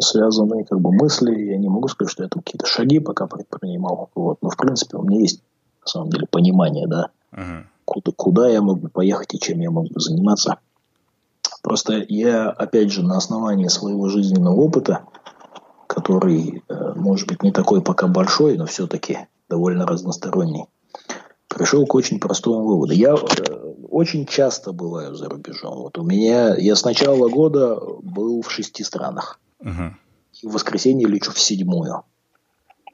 [0.00, 1.50] связанные как бы мысли.
[1.50, 4.10] Я не могу сказать, что я там какие-то шаги пока предпринимал.
[4.14, 4.38] Вот.
[4.42, 5.40] Но, в принципе, у меня есть
[5.82, 7.64] на самом деле, понимание, да, uh-huh.
[7.84, 10.58] куда, куда я мог бы поехать и чем я мог бы заниматься.
[11.62, 15.04] Просто я, опять же, на основании своего жизненного опыта,
[15.90, 20.66] который, э, может быть, не такой пока большой, но все-таки довольно разносторонний,
[21.48, 22.92] пришел к очень простому выводу.
[22.92, 23.54] Я э,
[23.90, 25.78] очень часто бываю за рубежом.
[25.78, 29.40] Вот у меня, я с начала года был в шести странах.
[29.60, 29.90] Uh-huh.
[30.40, 32.04] И в воскресенье лечу в седьмую.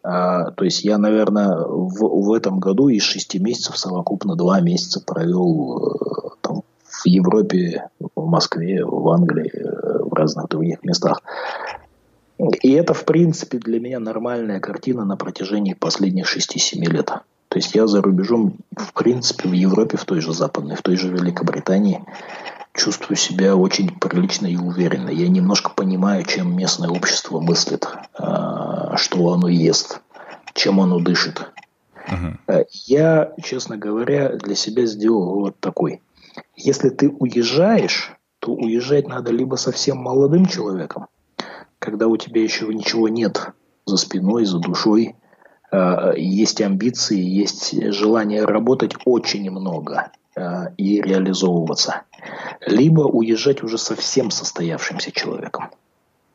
[0.03, 5.03] А, то есть я, наверное, в, в этом году из шести месяцев совокупно два месяца
[5.05, 9.53] провел э, там, в Европе, в Москве, в Англии,
[10.01, 11.21] в разных других местах.
[12.39, 17.07] И это, в принципе, для меня нормальная картина на протяжении последних 6-7 лет.
[17.49, 20.97] То есть я за рубежом, в принципе, в Европе, в той же Западной, в той
[20.97, 22.05] же Великобритании
[22.75, 25.09] чувствую себя очень прилично и уверенно.
[25.09, 30.03] Я немножко понимаю, чем местное общество мыслит, а, что оно ест,
[30.53, 31.51] чем оно дышит.
[32.07, 32.67] Uh-huh.
[32.87, 36.03] Я, честно говоря, для себя сделал вот такой.
[36.55, 41.07] Если ты уезжаешь, то уезжать надо либо совсем молодым человеком,
[41.87, 43.53] когда у тебя еще ничего нет
[43.87, 45.15] за спиной, за душой,
[45.71, 50.11] а, есть амбиции, есть желание работать очень много
[50.77, 52.03] и реализовываться
[52.67, 55.71] либо уезжать уже совсем состоявшимся человеком.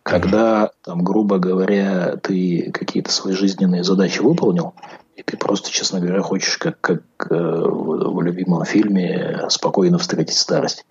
[0.03, 4.73] Когда, там, грубо говоря, ты какие-то свои жизненные задачи выполнил,
[5.15, 10.37] и ты просто, честно говоря, хочешь, как, как э, в, в любимом фильме, спокойно встретить
[10.37, 10.85] старость.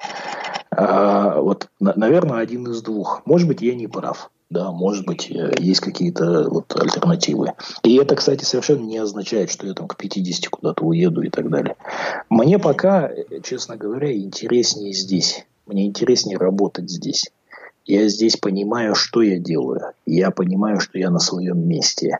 [0.71, 3.23] А, вот, на, наверное, один из двух.
[3.25, 4.31] Может быть, я не прав.
[4.51, 7.53] Да, может быть, э, есть какие-то вот альтернативы.
[7.85, 11.49] И это, кстати, совершенно не означает, что я там к 50 куда-то уеду и так
[11.49, 11.77] далее.
[12.29, 15.47] Мне пока, э, честно говоря, интереснее здесь.
[15.67, 17.31] Мне интереснее работать здесь.
[17.87, 19.93] Я здесь понимаю, что я делаю.
[20.05, 22.19] Я понимаю, что я на своем месте.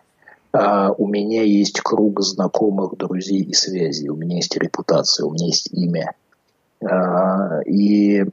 [0.53, 4.09] А у меня есть круг знакомых, друзей и связей.
[4.09, 6.15] У меня есть репутация, у меня есть имя.
[6.81, 8.25] А, и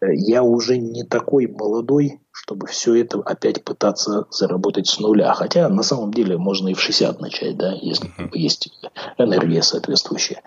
[0.00, 5.32] я уже не такой молодой, чтобы все это опять пытаться заработать с нуля.
[5.34, 8.30] Хотя на самом деле можно и в 60 начать, да, если uh-huh.
[8.32, 8.70] есть
[9.18, 10.42] энергия соответствующая.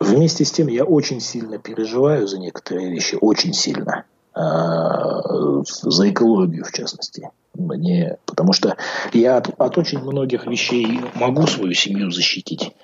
[0.00, 4.04] Вместе с тем я очень сильно переживаю за некоторые вещи, очень сильно.
[4.36, 7.30] Э, за экологию в частности.
[7.54, 8.76] Мне, потому что
[9.14, 12.74] я от, от очень многих вещей могу свою семью защитить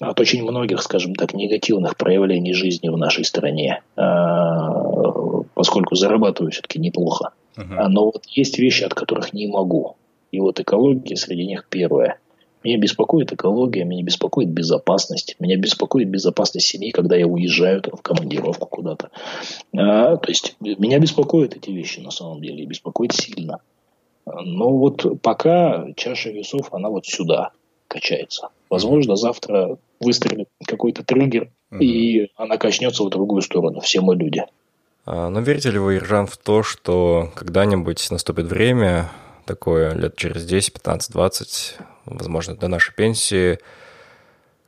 [0.00, 6.78] от очень многих, скажем так, негативных проявлений жизни в нашей стране, а, поскольку зарабатываю все-таки
[6.78, 7.30] неплохо.
[7.56, 7.86] Uh-huh.
[7.88, 9.96] Но вот есть вещи, от которых не могу.
[10.32, 12.18] И вот экология среди них первая.
[12.64, 18.02] Меня беспокоит экология, меня беспокоит безопасность, меня беспокоит безопасность семьи, когда я уезжаю там, в
[18.02, 19.10] командировку куда-то.
[19.76, 23.60] А, то есть меня беспокоят эти вещи на самом деле, и беспокоит сильно.
[24.26, 27.50] Но вот пока чаша весов, она вот сюда
[27.86, 28.48] качается.
[28.74, 31.80] Возможно, завтра выстрелит какой-то триггер, угу.
[31.80, 33.78] и она качнется в другую сторону.
[33.78, 34.42] Все мы люди.
[35.06, 39.12] А, но верите ли вы, Иржан, в то, что когда-нибудь наступит время,
[39.46, 43.60] такое лет через 10, 15, 20, возможно, до нашей пенсии,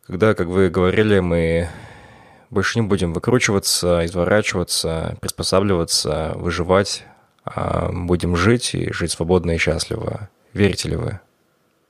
[0.06, 1.68] когда, как вы говорили, мы
[2.50, 7.02] больше не будем выкручиваться, изворачиваться, приспосабливаться, выживать,
[7.44, 10.28] а будем жить и жить свободно и счастливо.
[10.52, 11.18] Верите ли вы?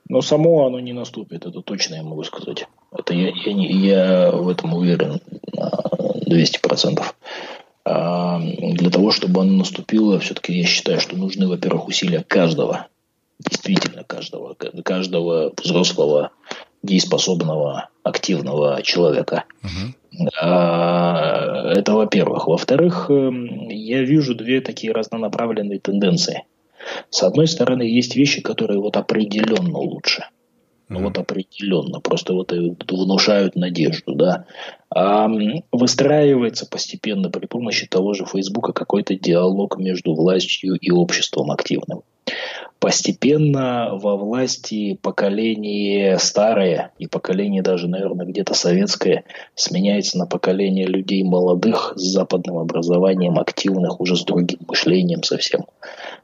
[0.09, 2.67] Но само оно не наступит, это точно я могу сказать.
[2.91, 5.19] Это я, я, не, я в этом уверен
[5.53, 5.71] на
[6.27, 7.03] 200%.
[7.85, 12.87] А для того, чтобы оно наступило, все-таки я считаю, что нужны, во-первых, усилия каждого,
[13.39, 16.31] действительно каждого, каждого взрослого
[16.83, 19.43] дееспособного, активного человека.
[19.63, 19.93] Угу.
[20.39, 22.47] Это во-первых.
[22.47, 26.43] Во-вторых, эм, я вижу две такие разнонаправленные тенденции.
[27.09, 30.25] С одной стороны, есть вещи, которые вот определенно лучше.
[30.89, 34.45] Ну, вот определенно, просто вот внушают надежду, да.
[34.89, 42.03] Выстраивается постепенно при помощи того же Фейсбука какой-то диалог между властью и обществом активным
[42.79, 49.23] постепенно во власти поколение старое и поколение даже, наверное, где-то советское
[49.55, 55.65] сменяется на поколение людей молодых с западным образованием, активных, уже с другим мышлением совсем.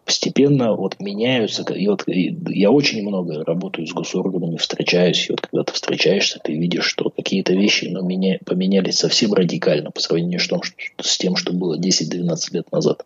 [0.05, 1.63] Постепенно вот меняются.
[1.73, 6.53] И вот я очень много работаю с госорганами, встречаюсь, и вот когда ты встречаешься, ты
[6.53, 11.17] видишь, что какие-то вещи ну, меня, поменялись совсем радикально по сравнению с, том, что, с
[11.17, 13.03] тем, что было 10-12 лет назад.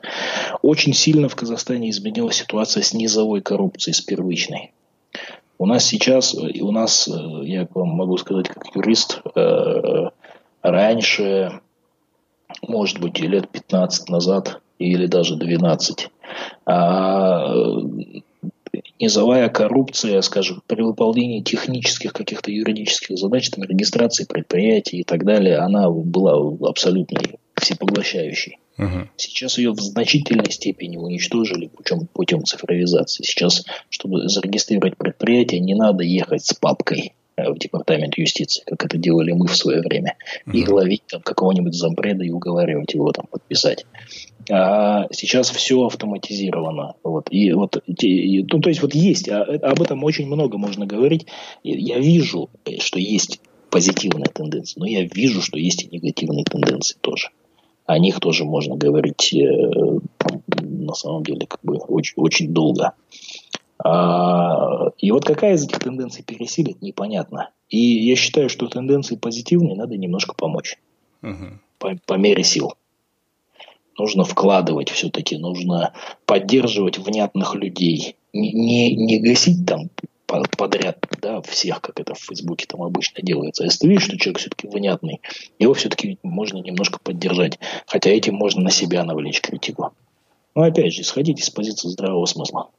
[0.62, 4.74] Очень сильно в Казахстане изменилась ситуация с низовой коррупции, с первичной.
[5.58, 7.12] У нас сейчас, и у нас, э,
[7.46, 10.10] я вам могу сказать как юрист, э,
[10.62, 11.62] раньше,
[12.62, 16.10] может быть, лет 15 назад или даже 12,
[16.66, 17.54] а,
[19.00, 25.58] низовая коррупция, скажем, при выполнении технических каких-то юридических задач, там, регистрации предприятий и так далее,
[25.58, 26.34] она была
[26.68, 27.20] абсолютно
[27.60, 28.60] всепоглощающей.
[28.78, 29.10] Угу.
[29.16, 33.24] Сейчас ее в значительной степени уничтожили путем, путем цифровизации.
[33.24, 38.98] Сейчас, чтобы зарегистрировать предприятие, не надо ехать с папкой э, в департамент юстиции, как это
[38.98, 40.16] делали мы в свое время,
[40.46, 40.56] угу.
[40.56, 43.86] и ловить там какого-нибудь зампреда и уговаривать его там подписать.
[44.50, 46.96] А сейчас все автоматизировано.
[47.04, 47.28] Вот.
[47.32, 51.28] И вот, и, ну, то есть вот есть, а, об этом очень много можно говорить.
[51.64, 57.30] Я вижу, что есть позитивные тенденции, но я вижу, что есть и негативные тенденции тоже
[57.88, 60.00] о них тоже можно говорить э,
[60.60, 62.94] на самом деле как бы очень, очень долго.
[63.84, 67.52] А, и вот какая из этих тенденций пересилит, непонятно.
[67.70, 70.78] И я считаю, что тенденции позитивные надо немножко помочь
[71.22, 71.60] угу.
[71.80, 72.74] по, по мере сил.
[73.98, 75.94] Нужно вкладывать все-таки, нужно
[76.26, 78.16] поддерживать внятных людей.
[78.34, 79.90] Не, не, не гасить там
[80.28, 83.64] подряд, да, всех, как это в Фейсбуке там обычно делается.
[83.64, 85.22] Если ты видишь, что человек все-таки внятный,
[85.58, 87.60] его все-таки можно немножко поддержать.
[87.86, 89.92] Хотя этим можно на себя навлечь критику.
[90.54, 92.70] Но опять же, исходите с позиции здравого смысла.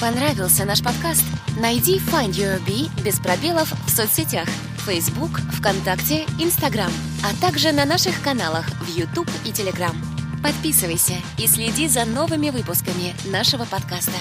[0.00, 1.24] Понравился наш подкаст?
[1.58, 4.46] Найди Find Your Bee без пробелов в соцсетях
[4.86, 6.90] Facebook, ВКонтакте, Instagram,
[7.24, 9.94] а также на наших каналах в YouTube и Telegram.
[10.42, 14.12] Подписывайся и следи за новыми выпусками нашего подкаста.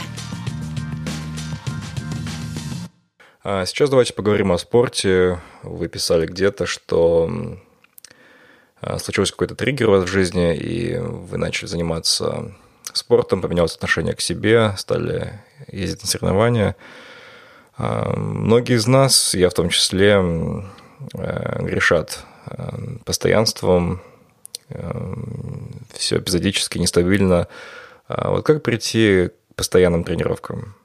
[3.43, 5.41] А сейчас давайте поговорим о спорте.
[5.61, 7.29] Вы писали где-то, что
[8.79, 12.55] а, случился какой-то триггер у вас в жизни, и вы начали заниматься
[12.97, 15.39] спортом, поменялось отношение к себе, стали
[15.71, 16.75] ездить на соревнования.
[17.77, 20.21] А, многие из нас, я в том числе,
[21.13, 22.23] грешат
[23.05, 24.01] постоянством,
[25.93, 27.47] все эпизодически, нестабильно.
[28.07, 30.75] Вот как прийти к постоянным тренировкам?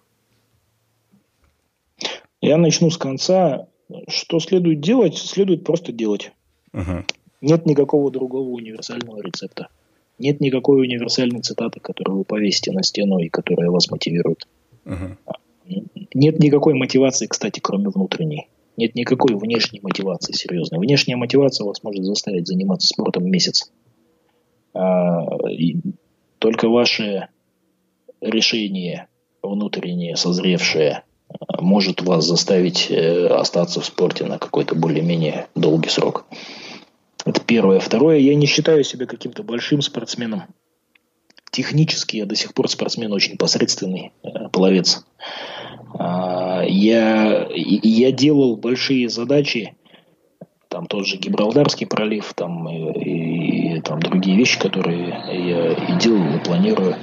[2.41, 3.67] Я начну с конца.
[4.09, 5.19] Что следует делать?
[5.19, 6.33] Следует просто делать.
[6.73, 7.05] Угу.
[7.41, 9.69] Нет никакого другого универсального рецепта.
[10.21, 14.47] Нет никакой универсальной цитаты, которую вы повесите на стену и которая вас мотивирует.
[14.85, 15.37] Угу.
[16.15, 18.49] Нет никакой мотивации, кстати, кроме внутренней.
[18.77, 20.81] Нет никакой внешней мотивации серьезной.
[20.81, 23.71] Внешняя мотивация вас может заставить заниматься спортом месяц.
[24.75, 25.27] А,
[26.39, 27.29] только ваше
[28.21, 29.09] решение
[29.43, 31.05] внутреннее, созревшее,
[31.59, 36.27] может вас заставить э, остаться в спорте на какой-то более-менее долгий срок.
[37.25, 37.81] Это первое.
[37.81, 40.45] Второе, я не считаю себя каким-то большим спортсменом.
[41.51, 45.05] Технически я до сих пор спортсмен очень посредственный, э, пловец.
[45.99, 49.75] А, я, я делал большие задачи,
[50.69, 56.37] там тот же Гибралтарский пролив, там и, и там другие вещи, которые я и делал,
[56.37, 56.97] и планирую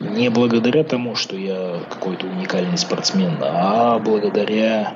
[0.00, 4.94] не благодаря тому, что я какой-то уникальный спортсмен, а благодаря,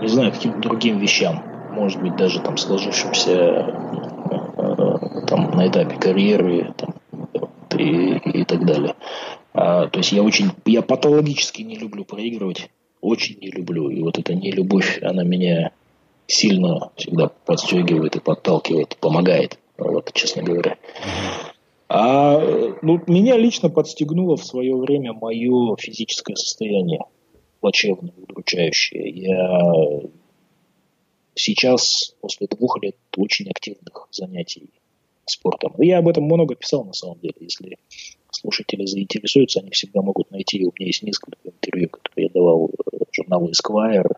[0.00, 1.42] не знаю, каким-то другим вещам.
[1.72, 6.94] Может быть, даже там сложившимся э, там, на этапе карьеры там,
[7.78, 8.94] и, и так далее.
[9.52, 13.88] А, то есть я очень, я патологически не люблю проигрывать, очень не люблю.
[13.90, 15.72] И вот эта нелюбовь, она меня
[16.26, 20.76] сильно всегда подстегивает и подталкивает, помогает, вот, честно говоря.
[21.88, 22.40] А
[22.82, 27.00] ну, меня лично подстегнуло в свое время мое физическое состояние,
[27.60, 29.08] плачевное, удручающее.
[29.08, 30.08] Я
[31.40, 34.70] сейчас, после двух лет очень активных занятий
[35.26, 35.74] спортом.
[35.78, 37.34] Я об этом много писал, на самом деле.
[37.40, 37.78] Если
[38.30, 40.64] слушатели заинтересуются, они всегда могут найти.
[40.64, 44.10] У меня есть несколько интервью, которые я давал э, журналу Esquire,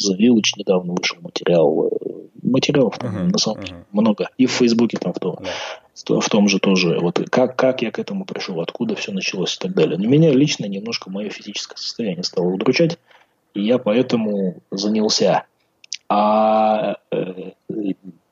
[0.00, 1.88] The Village недавно вышел материал.
[1.88, 2.08] Э,
[2.42, 3.84] материалов там, uh-huh, на самом деле uh-huh.
[3.92, 4.30] много.
[4.38, 6.20] И в Фейсбуке там в том, yeah.
[6.20, 6.98] в том же тоже.
[7.00, 9.98] Вот как, как я к этому пришел, откуда все началось и так далее.
[9.98, 12.98] Но меня лично немножко мое физическое состояние стало удручать,
[13.54, 15.44] и я поэтому занялся.
[16.08, 17.52] А э,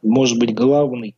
[0.03, 1.14] может быть главный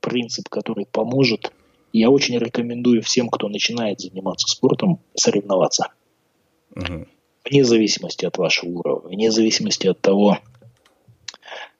[0.00, 1.52] принцип, который поможет,
[1.92, 5.88] я очень рекомендую всем, кто начинает заниматься спортом, соревноваться.
[6.74, 7.06] Uh-huh
[7.44, 10.38] вне зависимости от вашего уровня, вне зависимости от того,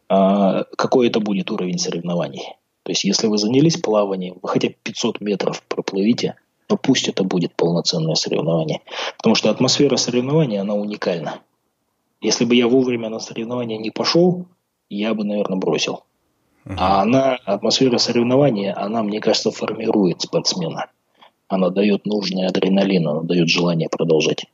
[0.08, 2.56] а, какой это будет уровень соревнований.
[2.82, 6.36] То есть, если вы занялись плаванием, вы хотя бы 500 метров проплывите,
[6.68, 8.80] но пусть это будет полноценное соревнование.
[9.16, 11.40] Потому что атмосфера соревнования, она уникальна.
[12.20, 14.46] Если бы я вовремя на соревнования не пошел,
[14.88, 16.04] я бы, наверное, бросил.
[16.64, 16.74] Uh-huh.
[16.76, 20.90] А она, атмосфера соревнования, она, мне кажется, формирует спортсмена.
[21.48, 24.46] Она дает нужный адреналин, она дает желание продолжать.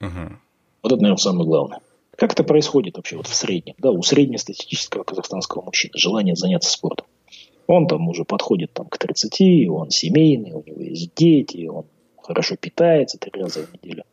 [0.00, 0.36] Угу.
[0.82, 1.80] Вот это, наверное, самое главное.
[2.16, 3.74] Как это происходит вообще вот в среднем?
[3.78, 7.06] Да, у среднестатистического казахстанского мужчины желание заняться спортом.
[7.66, 11.84] Он там уже подходит там, к 30, он семейный, у него есть дети, он
[12.20, 14.04] хорошо питается три раза в неделю.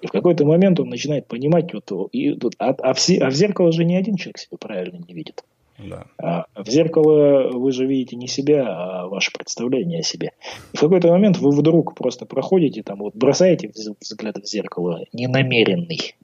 [0.00, 3.72] И в какой-то момент он начинает понимать, вот, и, а, а, в, а в зеркало
[3.72, 5.44] же ни один человек себя правильно не видит.
[5.78, 6.06] Да.
[6.18, 10.32] А в зеркало вы же видите не себя, а ваше представление о себе.
[10.72, 13.70] И в какой-то момент вы вдруг просто проходите, там, вот бросаете
[14.00, 16.16] взгляд в зеркало ненамеренный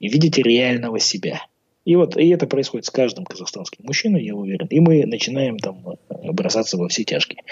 [0.00, 1.42] и видите реального себя.
[1.84, 4.66] И вот и это происходит с каждым казахстанским мужчиной, я уверен.
[4.68, 7.42] И мы начинаем там э, бросаться во все тяжкие.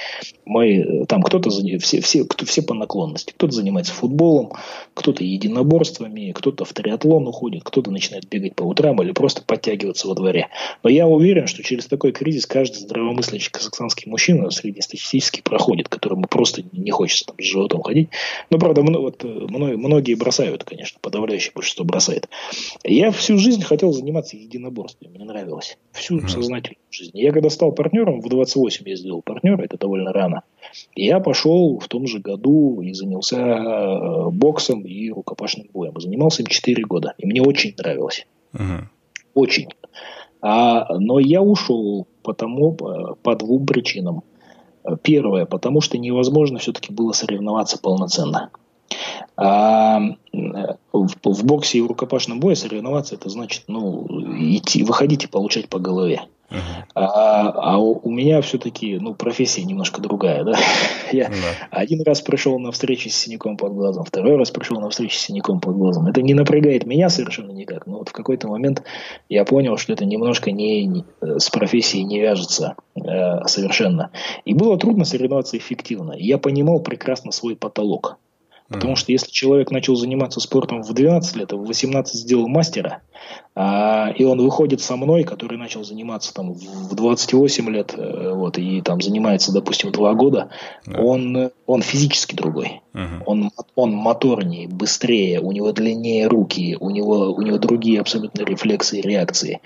[0.45, 3.33] Мы э, там кто-то все, все, кто, все по наклонности.
[3.33, 4.53] Кто-то занимается футболом,
[4.95, 10.15] кто-то единоборствами, кто-то в триатлон уходит, кто-то начинает бегать по утрам или просто подтягиваться во
[10.15, 10.49] дворе.
[10.85, 16.63] Но я уверен, что через такой кризис каждый здравомыслящий казахстанский мужчина среднестатистически проходит, которому просто
[16.73, 18.11] не хочется там с животом ходить.
[18.49, 22.29] Но правда, вот, э, многие бросают, конечно, подавляющее большинство бросает.
[22.85, 25.13] Я всю жизнь хотел заниматься заниматься единоборствами.
[25.15, 25.79] Мне нравилось.
[25.93, 26.29] Всю mm-hmm.
[26.29, 27.19] сознательную жизнь.
[27.19, 30.43] Я когда стал партнером, в 28 я сделал партнера, это довольно рано.
[30.95, 35.99] Я пошел в том же году и занялся э, боксом и рукопашным боем.
[36.01, 37.15] Занимался им 4 года.
[37.19, 38.27] И мне очень нравилось.
[38.53, 38.85] Mm-hmm.
[39.35, 39.69] Очень.
[40.43, 44.23] А, но я ушел потому, по, по двум причинам.
[45.03, 48.51] Первое, потому что невозможно все-таки было соревноваться полноценно.
[49.37, 50.01] А
[50.33, 54.07] в, в боксе и в рукопашном бое соревноваться, это значит, ну,
[54.39, 56.23] идти, выходить и получать по голове.
[56.51, 56.85] Uh-huh.
[56.97, 60.59] А, а у, у меня все-таки, ну, профессия немножко другая, да.
[61.13, 61.33] Я uh-huh.
[61.71, 65.21] один раз пришел на встречу с синяком под глазом, второй раз пришел на встречу с
[65.21, 66.09] синяком под глазом.
[66.09, 68.83] Это не напрягает меня совершенно никак, но вот в какой-то момент
[69.29, 74.11] я понял, что это немножко не, не с профессией не вяжется э, совершенно.
[74.45, 76.15] И было трудно соревноваться эффективно.
[76.19, 78.19] Я понимал прекрасно свой потолок.
[78.71, 83.03] Потому что если человек начал заниматься спортом в 12 лет, а в 18 сделал мастера,
[83.57, 88.59] а, и он выходит со мной, который начал заниматься там в 28 лет, э, вот,
[88.59, 90.51] и там занимается, допустим, 2 года,
[90.87, 91.01] да.
[91.01, 92.81] он, он физически другой.
[92.95, 93.25] Угу.
[93.27, 99.01] Он, он моторнее, быстрее, у него длиннее руки, у него, у него другие абсолютно рефлексы
[99.01, 99.61] и реакции.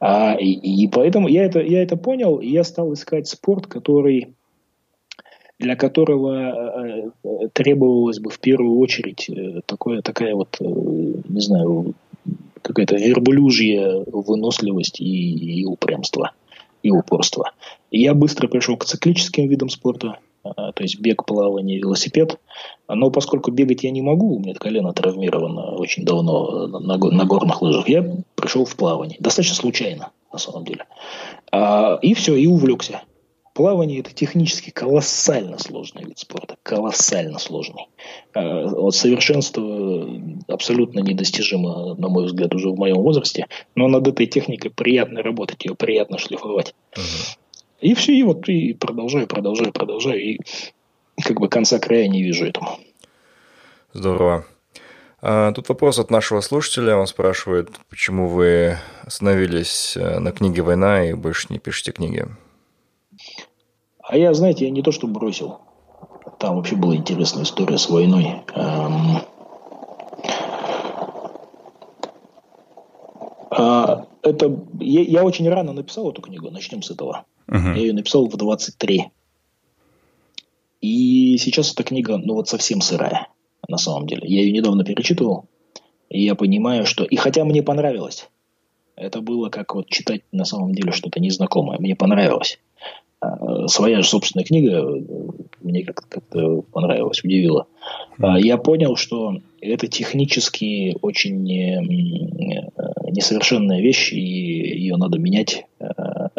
[0.00, 4.34] А, и, и поэтому я это, я это понял, и я стал искать спорт, который
[5.64, 11.94] для которого э, э, требовалось бы в первую очередь э, такое, такая вот, не знаю,
[12.60, 16.32] какая-то верблюжья выносливость и, и упрямство,
[16.82, 17.52] и упорство.
[17.90, 22.38] Я быстро пришел к циклическим видам спорта, то есть бег, плавание, велосипед.
[22.86, 27.62] Но поскольку бегать я не могу, у меня колено травмировано очень давно на, на горных
[27.62, 28.04] лыжах, я
[28.34, 29.16] пришел в плавание.
[29.20, 30.84] Достаточно случайно, на самом деле.
[31.50, 33.00] А, и все, и увлекся.
[33.54, 36.56] Плавание– это технически колоссально сложный вид спорта.
[36.64, 37.86] Колоссально сложный.
[38.34, 40.10] А, вот совершенство
[40.48, 43.46] абсолютно недостижимо, на мой взгляд, уже в моем возрасте.
[43.76, 46.74] Но над этой техникой приятно работать, ее приятно шлифовать.
[46.96, 47.38] uh
[47.80, 50.20] И все, и вот и продолжаю, продолжаю, продолжаю.
[50.20, 50.40] И
[51.22, 52.80] как бы конца края не вижу этому.
[53.92, 54.44] Здорово.
[55.22, 56.96] А, тут вопрос от нашего слушателя.
[56.96, 62.26] Он спрашивает, почему вы остановились э, на книге «Война» и больше не пишете книги.
[64.14, 65.58] А я, знаете, я не то что бросил.
[66.38, 68.42] Там вообще была интересная история с войной.
[68.54, 69.18] Эм,
[73.50, 77.24] а, это я, я очень рано написал эту книгу, начнем с этого.
[77.48, 77.74] Uh-huh.
[77.74, 79.10] Я ее написал в 23.
[80.80, 83.26] И сейчас эта книга, ну вот совсем сырая,
[83.66, 84.28] на самом деле.
[84.28, 85.46] Я ее недавно перечитывал,
[86.08, 87.02] и я понимаю, что...
[87.02, 88.28] И хотя мне понравилось,
[88.94, 92.60] это было как вот читать на самом деле что-то незнакомое, мне понравилось.
[93.24, 94.82] А, своя же собственная книга
[95.60, 97.66] мне как-то понравилась, удивила.
[98.18, 101.42] А, я понял, что это технически очень
[103.10, 105.64] несовершенная вещь, и ее надо менять,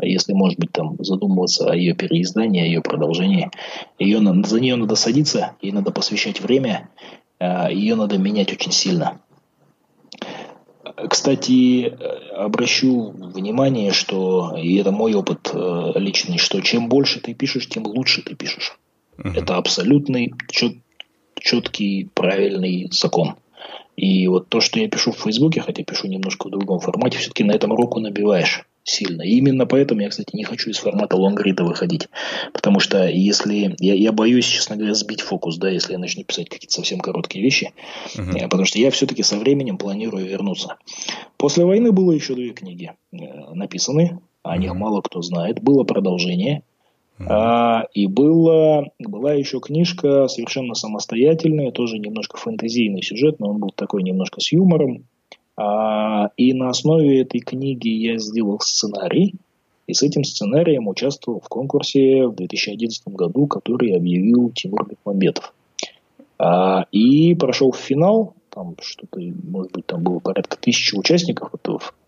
[0.01, 3.49] если, может быть, там задумываться о ее переиздании, о ее продолжении.
[3.97, 6.89] Ее, за нее надо садиться, ей надо посвящать время,
[7.39, 9.21] ее надо менять очень сильно.
[11.09, 11.93] Кстати,
[12.33, 17.85] обращу внимание, что, и это мой опыт э, личный, что чем больше ты пишешь, тем
[17.85, 18.77] лучше ты пишешь.
[19.17, 19.37] Uh-huh.
[19.37, 20.77] Это абсолютный чет,
[21.39, 23.35] четкий, правильный закон.
[23.95, 27.43] И вот то, что я пишу в Фейсбуке, хотя пишу немножко в другом формате, все-таки
[27.43, 29.23] на этом руку набиваешь сильно.
[29.23, 32.07] И именно поэтому я, кстати, не хочу из формата лонгрида выходить.
[32.53, 33.75] Потому что если...
[33.79, 37.43] Я, я боюсь, честно говоря, сбить фокус, да, если я начну писать какие-то совсем короткие
[37.43, 37.73] вещи.
[38.15, 38.43] Uh-huh.
[38.43, 40.77] Потому что я все-таки со временем планирую вернуться.
[41.37, 43.17] После войны было еще две книги э,
[43.53, 44.19] написаны.
[44.43, 44.77] О них uh-huh.
[44.77, 45.61] мало кто знает.
[45.61, 46.61] Было продолжение.
[47.17, 47.25] Uh-huh.
[47.27, 53.71] А, и было, была еще книжка совершенно самостоятельная, тоже немножко фэнтезийный сюжет, но он был
[53.71, 55.07] такой немножко с юмором.
[55.57, 59.35] А, и на основе этой книги я сделал сценарий,
[59.87, 65.53] и с этим сценарием участвовал в конкурсе в 2011 году, который объявил Тимур Бекмамбетов.
[66.37, 71.51] А, и прошел в финал, там что-то, может быть, там было порядка тысячи участников,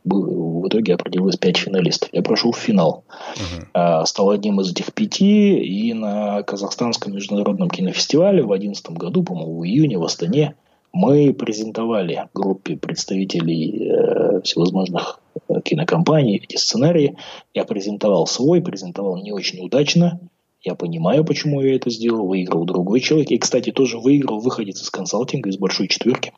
[0.05, 2.09] в итоге определилось пять финалистов.
[2.13, 3.03] Я прошел в финал.
[3.35, 4.05] Uh-huh.
[4.05, 9.65] Стал одним из этих пяти, и на Казахстанском международном кинофестивале в 2011 году, по-моему, в
[9.65, 10.55] июне в Астане,
[10.97, 17.17] мы презентовали группе представителей э, всевозможных э, кинокомпаний эти сценарии.
[17.53, 20.19] Я презентовал свой, презентовал не очень удачно.
[20.63, 22.25] Я понимаю, почему я это сделал.
[22.25, 23.29] Выиграл другой человек.
[23.29, 26.33] И, кстати, тоже выиграл выходец из консалтинга, из большой четверки.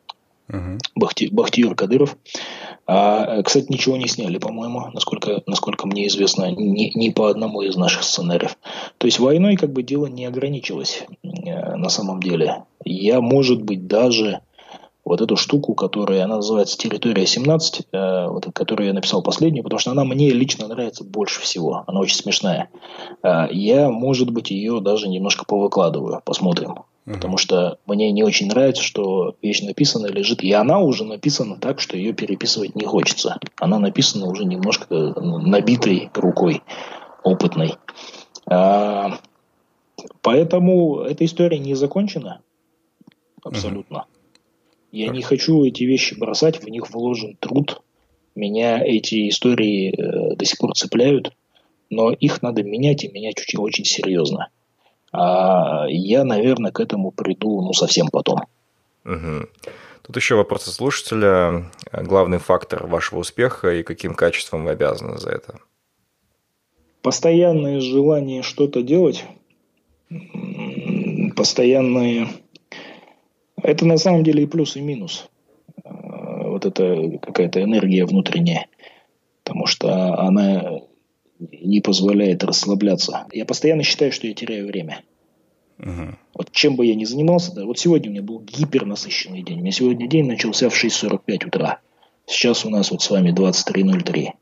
[0.49, 0.77] Uh-huh.
[0.93, 2.17] Бахти, Бахтиер Кадыров.
[2.85, 7.77] А, кстати, ничего не сняли, по-моему, насколько, насколько мне известно, ни, ни по одному из
[7.77, 8.57] наших сценариев.
[8.97, 12.63] То есть войной как бы дело не ограничилось э, на самом деле.
[12.83, 14.41] Я, может быть, даже
[15.09, 19.79] вот эту штуку, которая, она называется «Территория 17», э, вот, которую я написал последнюю, потому
[19.79, 21.83] что она мне лично нравится больше всего.
[21.87, 22.69] Она очень смешная.
[23.23, 26.71] Э, я, может быть, ее даже немножко повыкладываю, посмотрим.
[27.07, 27.15] Uh-huh.
[27.15, 31.79] Потому что мне не очень нравится, что вещь написана лежит, и она уже написана так,
[31.79, 33.39] что ее переписывать не хочется.
[33.57, 36.61] Она написана уже немножко набитой рукой,
[37.23, 37.73] опытной.
[38.45, 39.17] А,
[40.21, 42.41] поэтому эта история не закончена
[43.43, 43.97] абсолютно.
[43.97, 44.08] Uh-huh.
[44.91, 45.15] Я так.
[45.15, 47.81] не хочу эти вещи бросать, в них вложен труд.
[48.35, 51.33] Меня эти истории э, до сих пор цепляют,
[51.89, 54.49] но их надо менять и менять очень, очень серьезно.
[55.11, 58.41] А я, наверное, к этому приду ну, совсем потом.
[59.05, 59.47] Угу.
[60.03, 61.69] Тут еще вопрос от слушателя.
[61.91, 65.59] Главный фактор вашего успеха и каким качеством вы обязаны за это?
[67.01, 69.23] Постоянное желание что-то делать,
[71.35, 72.27] постоянное
[73.63, 75.29] это на самом деле и плюс, и минус.
[75.83, 78.67] А, вот это какая-то энергия внутренняя.
[79.43, 80.81] Потому что она
[81.39, 83.25] не позволяет расслабляться.
[83.31, 85.01] Я постоянно считаю, что я теряю время.
[85.79, 86.15] Uh-huh.
[86.33, 89.59] Вот чем бы я ни занимался, да, вот сегодня у меня был гипернасыщенный день.
[89.59, 91.79] У меня сегодня день начался в 6.45 утра.
[92.25, 94.33] Сейчас у нас вот с вами 23.03.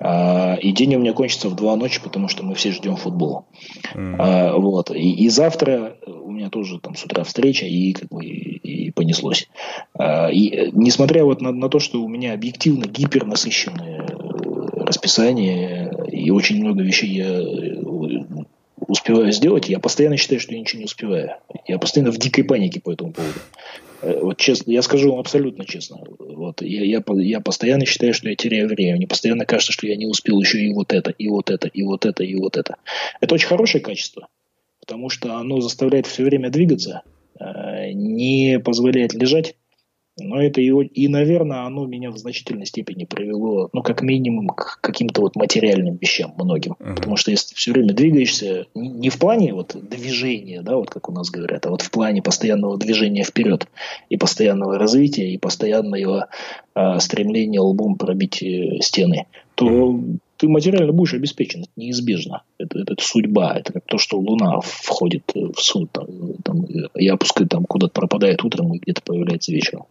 [0.00, 3.46] А, и день у меня кончится в 2 ночи, потому что мы все ждем футбол.
[3.94, 4.16] Mm.
[4.18, 4.90] А, вот.
[4.90, 8.90] И, и завтра у меня тоже там с утра встреча, и как бы и, и
[8.90, 9.48] понеслось.
[9.98, 16.30] А, и несмотря вот на, на то, что у меня объективно гипернасыщенное э, расписание, и
[16.30, 18.44] очень много вещей я э,
[18.86, 21.36] успеваю сделать, я постоянно считаю, что я ничего не успеваю.
[21.66, 23.38] Я постоянно в дикой панике по этому поводу.
[24.00, 25.98] Э, вот честно, я скажу вам абсолютно честно.
[26.18, 28.96] Вот, я, я, я постоянно считаю, что я теряю время.
[28.96, 31.82] Мне постоянно кажется, что я не успел еще и вот это, и вот это, и
[31.82, 32.76] вот это, и вот это.
[33.20, 34.28] Это очень хорошее качество,
[34.80, 37.02] потому что оно заставляет все время двигаться,
[37.38, 39.54] э, не позволяет лежать
[40.20, 44.78] но это и, и, наверное, оно меня в значительной степени привело, ну, как минимум, к
[44.80, 46.76] каким-то вот материальным вещам многим.
[46.78, 46.96] Uh-huh.
[46.96, 51.08] Потому что если ты все время двигаешься, не в плане вот движения, да, вот как
[51.08, 53.66] у нас говорят, а вот в плане постоянного движения вперед
[54.08, 56.28] и постоянного развития, и постоянного
[56.74, 62.42] э, стремления лбом пробить э, стены, то uh-huh ты материально будешь обеспечен, это неизбежно.
[62.58, 66.06] Это, это, это судьба, это как то, что Луна входит в суд, там,
[66.44, 69.86] там, и опускает, там куда-то пропадает утром и где-то появляется вечером.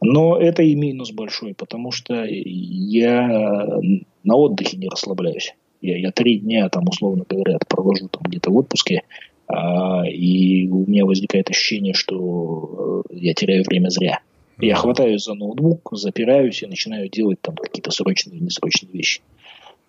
[0.00, 3.80] Но это и минус большой, потому что я
[4.22, 5.54] на отдыхе не расслабляюсь.
[5.80, 9.02] Я, я три дня, там, условно говоря, провожу там где-то в отпуске,
[9.48, 14.20] а, и у меня возникает ощущение, что э, я теряю время зря.
[14.60, 19.20] Я хватаюсь за ноутбук, запираюсь и начинаю делать там какие-то срочные и несрочные вещи.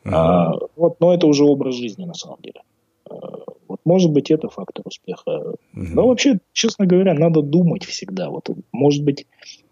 [0.06, 2.62] А, вот, но это уже образ жизни на самом деле.
[3.86, 5.32] может быть, это фактор успеха.
[5.32, 5.94] Mm-hmm.
[5.94, 8.30] Но вообще, честно говоря, надо думать всегда.
[8.30, 9.26] Вот, может быть,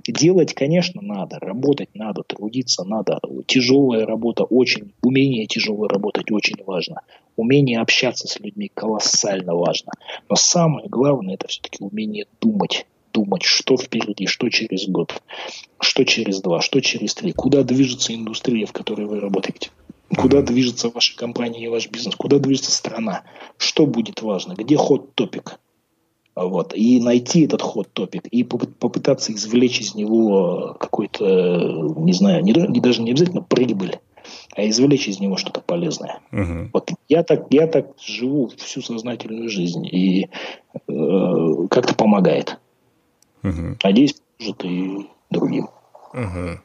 [0.07, 3.19] делать, конечно, надо, работать надо, трудиться надо.
[3.45, 7.01] Тяжелая работа очень, умение тяжело работать очень важно.
[7.35, 9.91] Умение общаться с людьми колоссально важно.
[10.29, 15.21] Но самое главное, это все-таки умение думать думать, что впереди, что через год,
[15.79, 19.69] что через два, что через три, куда движется индустрия, в которой вы работаете.
[20.17, 22.15] Куда движется ваша компания и ваш бизнес?
[22.15, 23.23] Куда движется страна?
[23.57, 24.53] Что будет важно?
[24.53, 25.59] Где ход топик?
[26.35, 26.73] Вот.
[26.73, 32.79] И найти этот ход топик и попытаться извлечь из него какой-то, не знаю, не, не
[32.79, 33.99] даже не обязательно прибыль,
[34.55, 36.19] а извлечь из него что-то полезное.
[36.31, 36.69] Угу.
[36.73, 40.29] Вот я так, я так живу всю сознательную жизнь, и
[40.87, 42.59] э, как-то помогает.
[43.43, 43.77] Угу.
[43.83, 45.69] Надеюсь, поможет и другим.
[46.13, 46.59] Угу.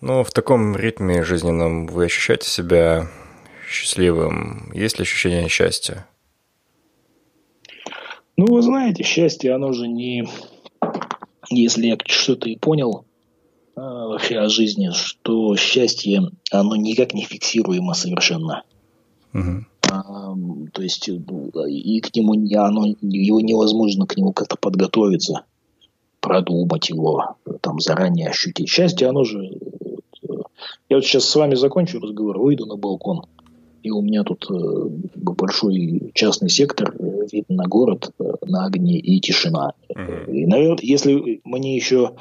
[0.00, 3.08] Ну, в таком ритме жизненном вы ощущаете себя
[3.68, 4.72] счастливым?
[4.72, 6.06] Есть ли ощущение счастья?
[8.36, 10.26] Ну, вы знаете, счастье, оно же не...
[11.50, 13.04] Если я что-то и понял
[13.76, 18.62] а, вообще о жизни, что счастье, оно никак не фиксируемо совершенно.
[19.34, 19.66] Угу.
[19.90, 20.34] А,
[20.72, 25.44] то есть и к нему оно, его невозможно к нему как-то подготовиться,
[26.20, 28.68] продумать его, там заранее ощутить.
[28.68, 29.50] Счастье, оно же
[30.90, 33.22] я вот сейчас с вами закончу разговор, выйду на балкон,
[33.82, 34.54] и у меня тут э,
[35.14, 39.72] большой частный сектор, э, вид на город, э, на огни и тишина.
[39.88, 40.30] Uh-huh.
[40.30, 42.16] И, наверное, если мне еще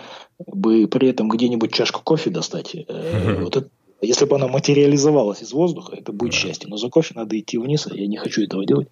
[0.45, 3.43] бы при этом где-нибудь чашку кофе достать, uh-huh.
[3.43, 3.69] вот это,
[4.01, 6.35] если бы она материализовалась из воздуха, это будет uh-huh.
[6.35, 6.69] счастье.
[6.69, 8.87] Но за кофе надо идти вниз, а я не хочу этого делать.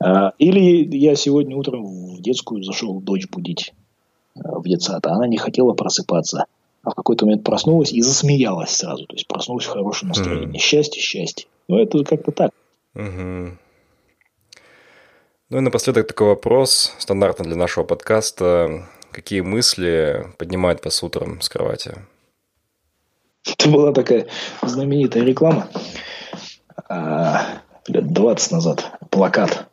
[0.00, 0.30] Uh-huh.
[0.38, 3.74] Или я сегодня утром в детскую зашел дочь будить
[4.36, 6.46] в детсад, а она не хотела просыпаться
[6.82, 9.06] а в какой-то момент проснулась и засмеялась сразу.
[9.06, 10.58] То есть проснулась в хорошем настроении.
[10.58, 10.62] Mm.
[10.62, 11.46] Счастье, счастье.
[11.68, 12.50] Ну, это как-то так.
[12.94, 13.52] Mm-hmm.
[15.50, 18.88] Ну и напоследок такой вопрос, стандартно для нашего подкаста.
[19.10, 21.96] Какие мысли поднимает вас утром с кровати?
[23.44, 24.26] Это была такая
[24.62, 25.68] знаменитая реклама
[26.88, 28.92] а, лет 20 назад.
[29.10, 29.69] Плакат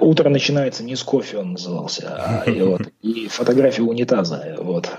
[0.00, 4.56] утро начинается не с кофе, он назывался, а и, вот, и фотография унитаза.
[4.58, 4.90] Вот.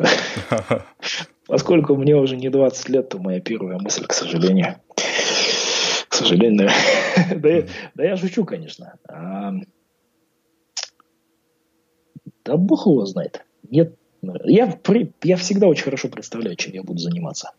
[1.47, 4.75] Поскольку мне уже не 20 лет, то моя первая мысль, к сожалению,
[6.07, 6.69] к сожалению,
[7.35, 8.97] да, я, да я шучу, конечно.
[9.07, 9.53] А,
[12.43, 13.45] да бог его знает.
[13.69, 13.95] Нет,
[14.43, 14.77] я,
[15.23, 17.51] я всегда очень хорошо представляю, чем я буду заниматься.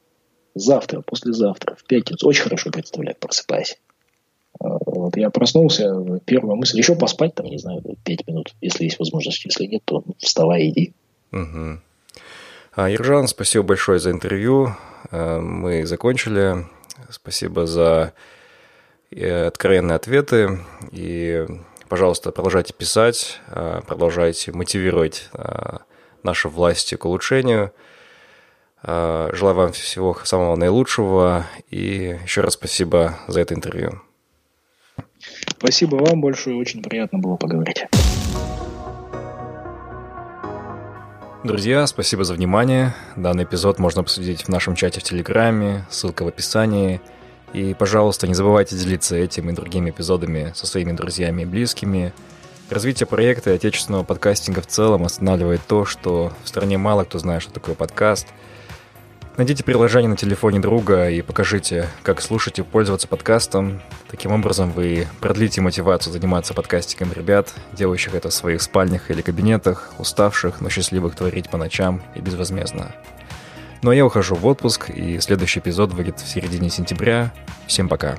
[0.55, 2.27] Завтра, послезавтра, в пятницу.
[2.27, 3.79] Очень хорошо представляю, просыпаясь.
[4.61, 9.45] Вот я проснулся, первая мысль, еще поспать там, не знаю, пять минут, если есть возможность.
[9.45, 10.93] Если нет, то вставай, иди.
[11.33, 11.79] Угу.
[12.73, 14.75] А, Ержан, спасибо большое за интервью.
[15.11, 16.67] Э, мы закончили.
[17.11, 18.13] Спасибо за
[19.11, 20.61] э, откровенные ответы.
[20.93, 21.47] И,
[21.89, 25.29] пожалуйста, продолжайте писать, э, продолжайте мотивировать
[26.23, 27.73] наши власти к улучшению.
[28.83, 31.47] Желаю вам всего самого наилучшего.
[31.71, 34.03] И еще раз спасибо за это интервью.
[35.59, 37.85] Спасибо вам большое, очень приятно было поговорить.
[41.43, 42.95] Друзья, спасибо за внимание.
[43.17, 47.01] Данный эпизод можно обсудить в нашем чате в Телеграме, ссылка в описании.
[47.53, 52.13] И, пожалуйста, не забывайте делиться этим и другими эпизодами со своими друзьями и близкими.
[52.71, 57.43] Развитие проекта и отечественного подкастинга в целом останавливает то, что в стране мало кто знает,
[57.43, 58.29] что такое подкаст–
[59.39, 63.81] Найдите приложение на телефоне друга и покажите, как слушать и пользоваться подкастом.
[64.11, 69.93] Таким образом, вы продлите мотивацию заниматься подкастиком ребят, делающих это в своих спальнях или кабинетах,
[69.99, 72.97] уставших, но счастливых творить по ночам и безвозмездно.
[73.83, 77.33] Ну а я ухожу в отпуск, и следующий эпизод выйдет в середине сентября.
[77.69, 78.19] Всем пока.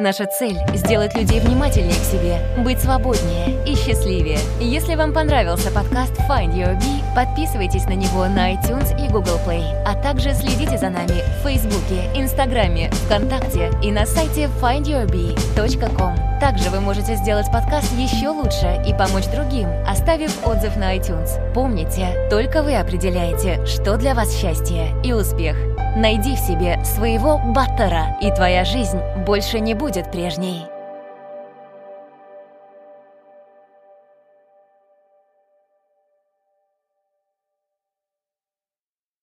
[0.00, 4.40] Наша цель— сделать людей внимательнее к себе, быть свободнее и счастливее.
[4.58, 9.62] Если вам понравился подкаст Find Your Bee, подписывайтесь на него на iTunes и Google Play,
[9.86, 16.40] а также следите за нами в Фейсбуке, Инстаграме, ВКонтакте и на сайте findyourbee.com.
[16.40, 21.52] Также вы можете сделать подкаст еще лучше и помочь другим, оставив отзыв на iTunes.
[21.52, 25.56] Помните, только вы определяете, что для вас счастье и успех.
[25.96, 30.73] Найди в себе своего баттера, и твоя жизнь больше не будет прежней.